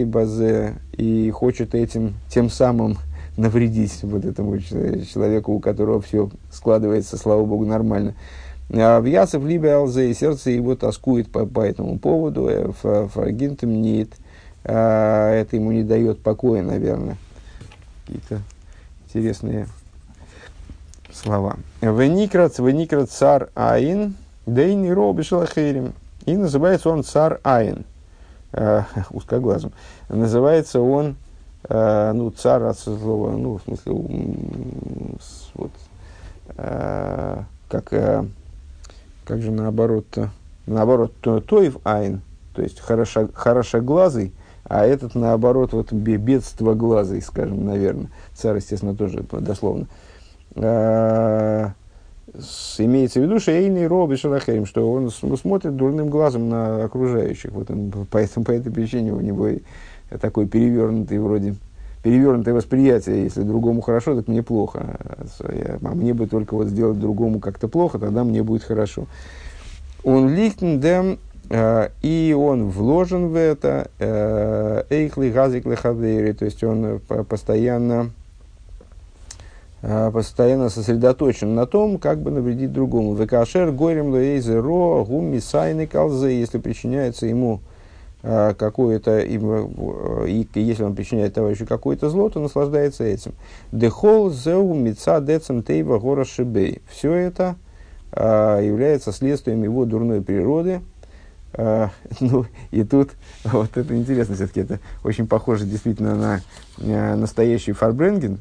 בזה, 0.06 0.76
и 0.94 1.30
хочет 1.32 1.76
этим 1.76 2.16
тем 2.30 2.50
самым 2.50 2.98
навредить 3.38 4.00
вот 4.04 4.26
этому 4.26 4.60
человеку, 4.60 5.54
у 5.54 5.60
которого 5.60 6.02
все 6.02 6.30
складывается, 6.52 7.18
слава 7.18 7.46
богу, 7.46 7.66
нормально. 7.66 8.16
А 8.72 9.00
в 9.00 9.06
Ясов 9.06 9.46
либо 9.46 9.76
Алзе, 9.76 10.10
и 10.10 10.14
сердце 10.14 10.52
его 10.52 10.76
тоскует 10.76 11.32
по, 11.32 11.46
по 11.46 11.62
этому 11.62 12.00
поводу, 12.00 12.48
э, 12.48 12.72
фрагинтом 13.14 13.82
нет, 13.82 14.10
а, 14.64 15.32
это 15.32 15.56
ему 15.56 15.72
не 15.72 15.84
дает 15.84 16.22
покоя, 16.22 16.64
наверное. 16.64 17.18
Какие-то 18.06 18.42
интересные 19.06 19.68
слова. 21.14 21.58
Веникрат, 21.82 22.58
веникрат 22.58 23.12
цар 23.12 23.50
Айн, 23.54 24.16
дейни 24.48 24.90
роби 24.90 25.22
шалахерим. 25.22 25.94
И 26.26 26.36
называется 26.36 26.90
он 26.90 27.04
цар 27.04 27.40
Айн, 27.44 27.86
э, 28.52 28.84
узкоглазым. 29.12 29.72
Называется 30.10 30.80
он, 30.80 31.16
э, 31.70 32.12
ну, 32.14 32.32
цар 32.32 32.64
от 32.64 32.78
слова, 32.80 33.32
ну, 33.32 33.58
в 33.58 33.64
смысле, 33.64 33.94
вот, 35.54 35.72
э, 36.58 37.44
как 37.70 37.94
э, 37.94 38.26
как 39.26 39.42
же 39.42 39.52
наоборот-то? 39.52 40.30
Наоборот, 40.68 41.14
то, 41.22 41.42
тоев 41.42 41.78
айн, 41.84 42.22
то 42.54 42.62
есть 42.62 42.80
хорошо, 42.80 43.28
хорошоглазый, 43.34 44.34
а 44.64 44.86
этот, 44.86 45.16
наоборот, 45.16 45.74
вот 45.74 45.92
бедство 45.92 46.74
глазый, 46.74 47.22
скажем, 47.22 47.66
наверное. 47.66 48.10
Царь, 48.34 48.58
естественно, 48.58 48.96
тоже 48.96 49.24
дословно. 49.32 49.88
С, 50.56 51.74
имеется 52.78 53.20
в 53.20 53.24
виду 53.24 53.40
шейный 53.40 53.88
роби 53.88 54.16
шалахерим, 54.16 54.66
что 54.66 54.92
он 54.92 55.10
смотрит 55.10 55.76
дурным 55.76 56.10
глазом 56.10 56.50
на 56.50 56.86
окружающих. 56.86 57.52
Вот 57.52 57.70
он, 57.72 57.92
поэтому 58.12 58.46
по 58.46 58.52
этой 58.52 58.72
причине 58.72 59.14
у 59.14 59.22
него 59.22 59.50
такой 60.20 60.48
перевернутый 60.48 61.20
вроде 61.20 61.56
перевернутое 62.06 62.54
восприятие, 62.54 63.24
если 63.24 63.42
другому 63.42 63.82
хорошо, 63.82 64.16
так 64.16 64.28
мне 64.28 64.44
плохо. 64.44 65.00
А 65.40 65.96
мне 65.96 66.14
бы 66.14 66.28
только 66.28 66.54
вот 66.54 66.68
сделать 66.68 67.00
другому 67.00 67.40
как-то 67.40 67.68
плохо, 67.68 67.98
тогда 67.98 68.24
мне 68.24 68.44
будет 68.44 68.64
хорошо. 68.64 69.08
Он 70.04 70.30
лихтендем, 70.36 71.18
э, 71.50 71.90
и 72.04 72.36
он 72.38 72.70
вложен 72.70 73.30
в 73.30 73.36
это, 73.36 73.90
э, 73.98 74.84
эйхли 74.92 75.32
газик 75.32 75.66
лехавери, 75.66 76.34
то 76.34 76.46
есть 76.46 76.64
он 76.64 76.86
э, 76.86 77.24
постоянно, 77.24 78.12
постоянно 80.12 80.70
сосредоточен 80.70 81.54
на 81.54 81.68
том, 81.68 82.00
как 82.00 82.20
бы 82.20 82.32
навредить 82.32 82.74
другому. 82.74 83.14
Векашер 83.14 83.72
горем 83.72 84.10
лоэйзе 84.12 84.60
ро 84.60 85.06
гуми 85.06 85.38
сайны 85.38 85.86
калзе, 85.86 86.40
если 86.40 86.58
причиняется 86.58 87.28
ему 87.28 87.60
а, 88.24 88.56
какое-то, 88.56 89.20
и, 89.20 89.38
и 89.38 90.60
если 90.60 90.84
он 90.84 90.96
причиняет 90.96 91.36
товарищу 91.36 91.68
какое-то 91.68 92.10
зло, 92.10 92.30
то 92.30 92.40
наслаждается 92.40 93.04
этим. 93.04 93.34
Дехол 93.72 94.32
зеу 94.32 94.74
мица 94.74 95.22
децем 95.22 95.62
тейва 95.62 96.00
гора 96.00 96.26
шибей. 96.26 96.82
Все 96.90 97.14
это 97.14 97.56
является 98.16 99.12
следствием 99.12 99.62
его 99.64 99.86
дурной 99.86 100.22
природы. 100.22 100.82
Ну, 102.20 102.46
и 102.72 102.84
тут, 102.84 103.12
вот 103.46 103.78
это 103.78 103.96
интересно 103.96 104.36
все-таки, 104.36 104.60
это 104.60 104.80
очень 105.06 105.26
похоже 105.26 105.66
действительно 105.66 106.42
на 106.78 107.16
настоящий 107.16 107.72
фарбренген. 107.72 108.40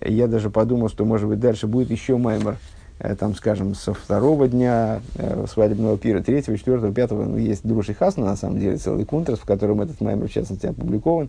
Я 0.00 0.26
даже 0.26 0.50
подумал, 0.50 0.88
что, 0.88 1.04
может 1.04 1.28
быть, 1.28 1.40
дальше 1.40 1.66
будет 1.66 1.90
еще 1.90 2.16
маймер 2.16 2.56
Э, 3.02 3.16
там, 3.16 3.34
скажем, 3.34 3.74
со 3.74 3.94
второго 3.94 4.46
дня 4.46 5.00
э, 5.16 5.46
свадебного 5.50 5.98
пира, 5.98 6.22
третьего, 6.22 6.56
четвертого, 6.56 6.94
пятого, 6.94 7.24
ну, 7.24 7.36
есть 7.36 7.66
Друши 7.66 7.94
Хасна, 7.94 8.24
на 8.24 8.36
самом 8.36 8.60
деле, 8.60 8.76
целый 8.76 9.04
кунтрас, 9.04 9.40
в 9.40 9.44
котором 9.44 9.80
этот 9.80 10.00
маймер, 10.00 10.28
в 10.28 10.32
частности, 10.32 10.66
опубликован. 10.66 11.28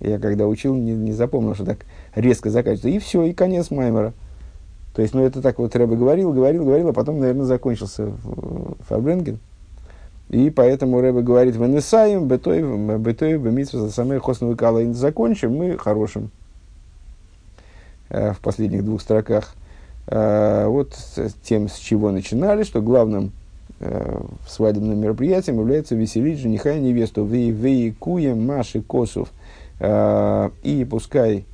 Я 0.00 0.18
когда 0.18 0.46
учил, 0.46 0.74
не, 0.74 0.92
не 0.92 1.12
запомнил, 1.12 1.54
что 1.54 1.66
так 1.66 1.80
резко 2.14 2.48
заканчивается. 2.48 2.88
И 2.88 2.98
все, 2.98 3.24
и 3.24 3.34
конец 3.34 3.70
маймера. 3.70 4.14
То 4.94 5.02
есть, 5.02 5.12
ну, 5.12 5.22
это 5.22 5.42
так 5.42 5.58
вот 5.58 5.76
Рэбе 5.76 5.96
говорил, 5.96 6.32
говорил, 6.32 6.64
говорил, 6.64 6.88
а 6.88 6.92
потом, 6.94 7.20
наверное, 7.20 7.44
закончился 7.44 8.12
Фарбренген. 8.88 9.38
И 10.30 10.48
поэтому 10.48 11.02
Рэбе 11.02 11.20
говорит, 11.20 11.56
«Венесаем, 11.56 12.26
бетой, 12.26 12.62
бетой, 12.98 13.36
бемитсва, 13.36 13.88
самой 13.88 14.18
хосновой 14.18 14.56
кала». 14.56 14.82
Закончим 14.94 15.56
мы 15.56 15.76
хорошим. 15.76 16.30
Э, 18.08 18.32
в 18.32 18.40
последних 18.40 18.84
двух 18.84 19.00
строках– 19.00 19.54
Э, 20.08 20.66
вот 20.68 20.96
тем, 21.42 21.68
с 21.68 21.76
чего 21.76 22.12
начинали, 22.12 22.62
что 22.62 22.80
главным 22.80 23.32
э, 23.80 24.20
свадебным 24.48 24.98
мероприятием 25.00 25.58
является 25.58 25.96
веселить 25.96 26.38
жениха 26.38 26.72
и 26.72 26.80
невесту. 26.80 27.24
Вейкуем 27.24 28.46
Маши 28.46 28.82
Косов. 28.82 29.30
И 29.78 30.86
пускай 30.88 31.44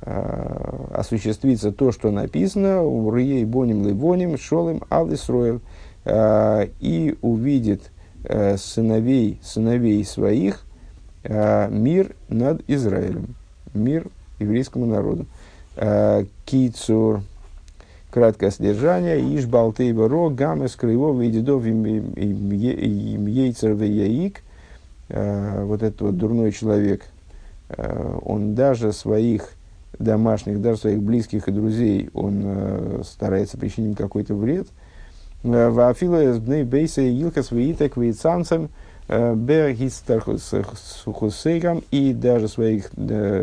осуществится 0.00 1.70
то, 1.70 1.92
что 1.92 2.10
написано, 2.10 2.82
Урьей 2.82 3.44
Боним 3.44 3.86
Ливоним, 3.86 4.36
Шолем 4.36 4.82
Алисроев, 4.88 5.60
и 6.04 7.16
увидит 7.22 7.92
сыновей, 8.56 9.38
сыновей 9.44 10.04
своих 10.04 10.64
мир 11.22 12.16
над 12.28 12.68
Израилем, 12.68 13.36
мир 13.74 14.08
еврейскому 14.40 14.86
народу. 14.86 15.26
Э, 15.76 16.24
Кицур, 16.44 17.22
краткое 18.10 18.50
содержание. 18.50 19.20
Иш 19.36 19.46
балты 19.46 19.94
ро 19.94 20.30
и 20.30 21.30
дедов 21.30 21.64
им 21.64 23.26
яйцер 23.26 23.80
яик. 23.82 24.42
Э, 25.08 25.64
вот 25.64 25.82
этот 25.82 26.02
вот 26.02 26.18
дурной 26.18 26.52
человек, 26.52 27.06
э, 27.70 28.18
он 28.22 28.54
даже 28.54 28.92
своих 28.92 29.48
домашних, 29.98 30.60
даже 30.60 30.80
своих 30.80 31.02
близких 31.02 31.48
и 31.48 31.52
друзей, 31.52 32.10
он 32.12 33.02
старается 33.04 33.56
причинить 33.58 33.96
какой-то 33.96 34.34
вред. 34.34 34.68
Вафила 35.42 36.38
бней 36.38 36.64
бейса 36.64 37.00
илка 37.02 37.42
свиитек 37.42 37.96
вейцанцем 37.96 38.68
бергистархусейкам 39.08 41.82
и 41.90 42.12
даже 42.14 42.48
своих, 42.48 42.90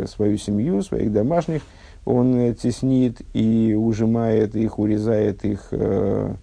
свою 0.07 0.37
семью, 0.37 0.81
своих 0.81 1.13
домашних– 1.13 1.61
он 2.09 2.35
э, 2.35 2.55
теснит 2.55 3.21
и 3.33 3.75
ужимает 3.77 4.55
их, 4.55 4.79
урезает 4.79 5.45
их 5.45 5.67
э, 5.69 6.33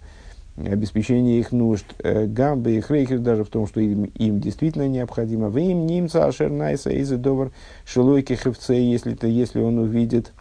обеспечение 0.55 1.39
их 1.39 1.51
нужд, 1.51 1.85
э, 1.99 2.25
гамбы 2.25 2.77
и 2.77 2.79
хрейхер 2.79 3.19
даже 3.19 3.43
в 3.43 3.49
том, 3.49 3.67
что 3.67 3.81
им, 3.81 4.05
им 4.05 4.39
действительно 4.39 4.87
необходимо. 4.87 5.49
Вы 5.49 5.63
им 5.63 5.85
немца 5.85 6.25
ашер 6.25 6.49
найса 6.49 6.89
из 6.91 7.09
довар 7.09 7.51
шелойки 7.85 8.33
хевце, 8.33 8.75
если, 8.75 9.13
то, 9.13 9.27
если 9.27 9.59
он 9.59 9.79
увидит, 9.79 10.31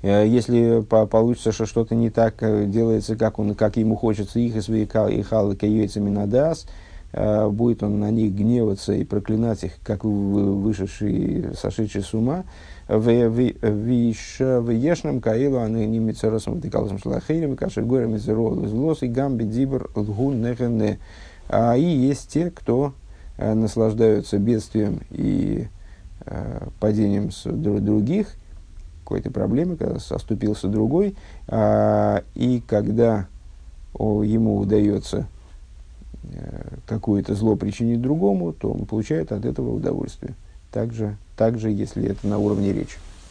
э, 0.00 0.26
если 0.26 0.80
по, 0.80 1.04
получится, 1.04 1.52
что 1.52 1.66
что-то 1.66 1.94
не 1.94 2.08
так 2.08 2.36
делается, 2.70 3.14
как, 3.14 3.38
он, 3.38 3.54
как 3.54 3.76
ему 3.76 3.94
хочется, 3.94 4.38
их 4.40 4.56
и 4.56 4.62
свои 4.62 4.84
и 4.84 5.22
халы 5.22 5.54
каюйцами 5.54 6.08
надас, 6.08 6.66
будет 7.12 7.82
он 7.82 8.00
на 8.00 8.10
них 8.10 8.34
гневаться 8.34 8.92
и 8.92 9.04
проклинать 9.04 9.64
их, 9.64 9.72
как 9.82 10.04
вышедший, 10.04 11.54
сошедший 11.54 12.02
с 12.02 12.12
ума, 12.12 12.44
Вишным 13.62 15.20
Каилу, 15.20 15.58
они 15.58 15.86
не 15.86 15.98
мицеросом 15.98 16.60
декалосом 16.60 16.98
шлахирим, 16.98 17.56
кашер 17.56 17.84
горем 17.84 18.14
из 18.14 18.22
злос 18.22 19.02
и 19.02 19.08
гамби 19.08 19.42
дибр 19.44 19.90
лгун 19.94 20.40
нехене. 20.40 20.98
А 21.48 21.76
и 21.76 21.84
есть 21.84 22.28
те, 22.30 22.50
кто 22.50 22.94
э, 23.38 23.54
наслаждаются 23.54 24.38
бедствием 24.38 25.00
и 25.10 25.66
э, 26.26 26.68
падением 26.80 27.30
с 27.30 27.44
других, 27.44 28.28
какой-то 29.02 29.30
проблемы, 29.30 29.76
когда 29.76 29.96
оступился 30.10 30.68
другой, 30.68 31.14
а, 31.46 32.24
и 32.34 32.60
когда 32.66 33.28
ему 33.94 34.58
удается 34.58 35.18
э, 35.18 35.24
какое-то 36.86 37.34
зло 37.34 37.56
причинить 37.56 38.00
другому, 38.00 38.52
то 38.52 38.70
он 38.72 38.86
получает 38.86 39.32
от 39.32 39.44
этого 39.44 39.72
удовольствие 39.72 40.34
также, 40.76 41.16
также 41.36 41.70
если 41.70 42.06
это 42.06 42.26
на 42.26 42.38
уровне 42.38 42.70
речи. 42.70 42.98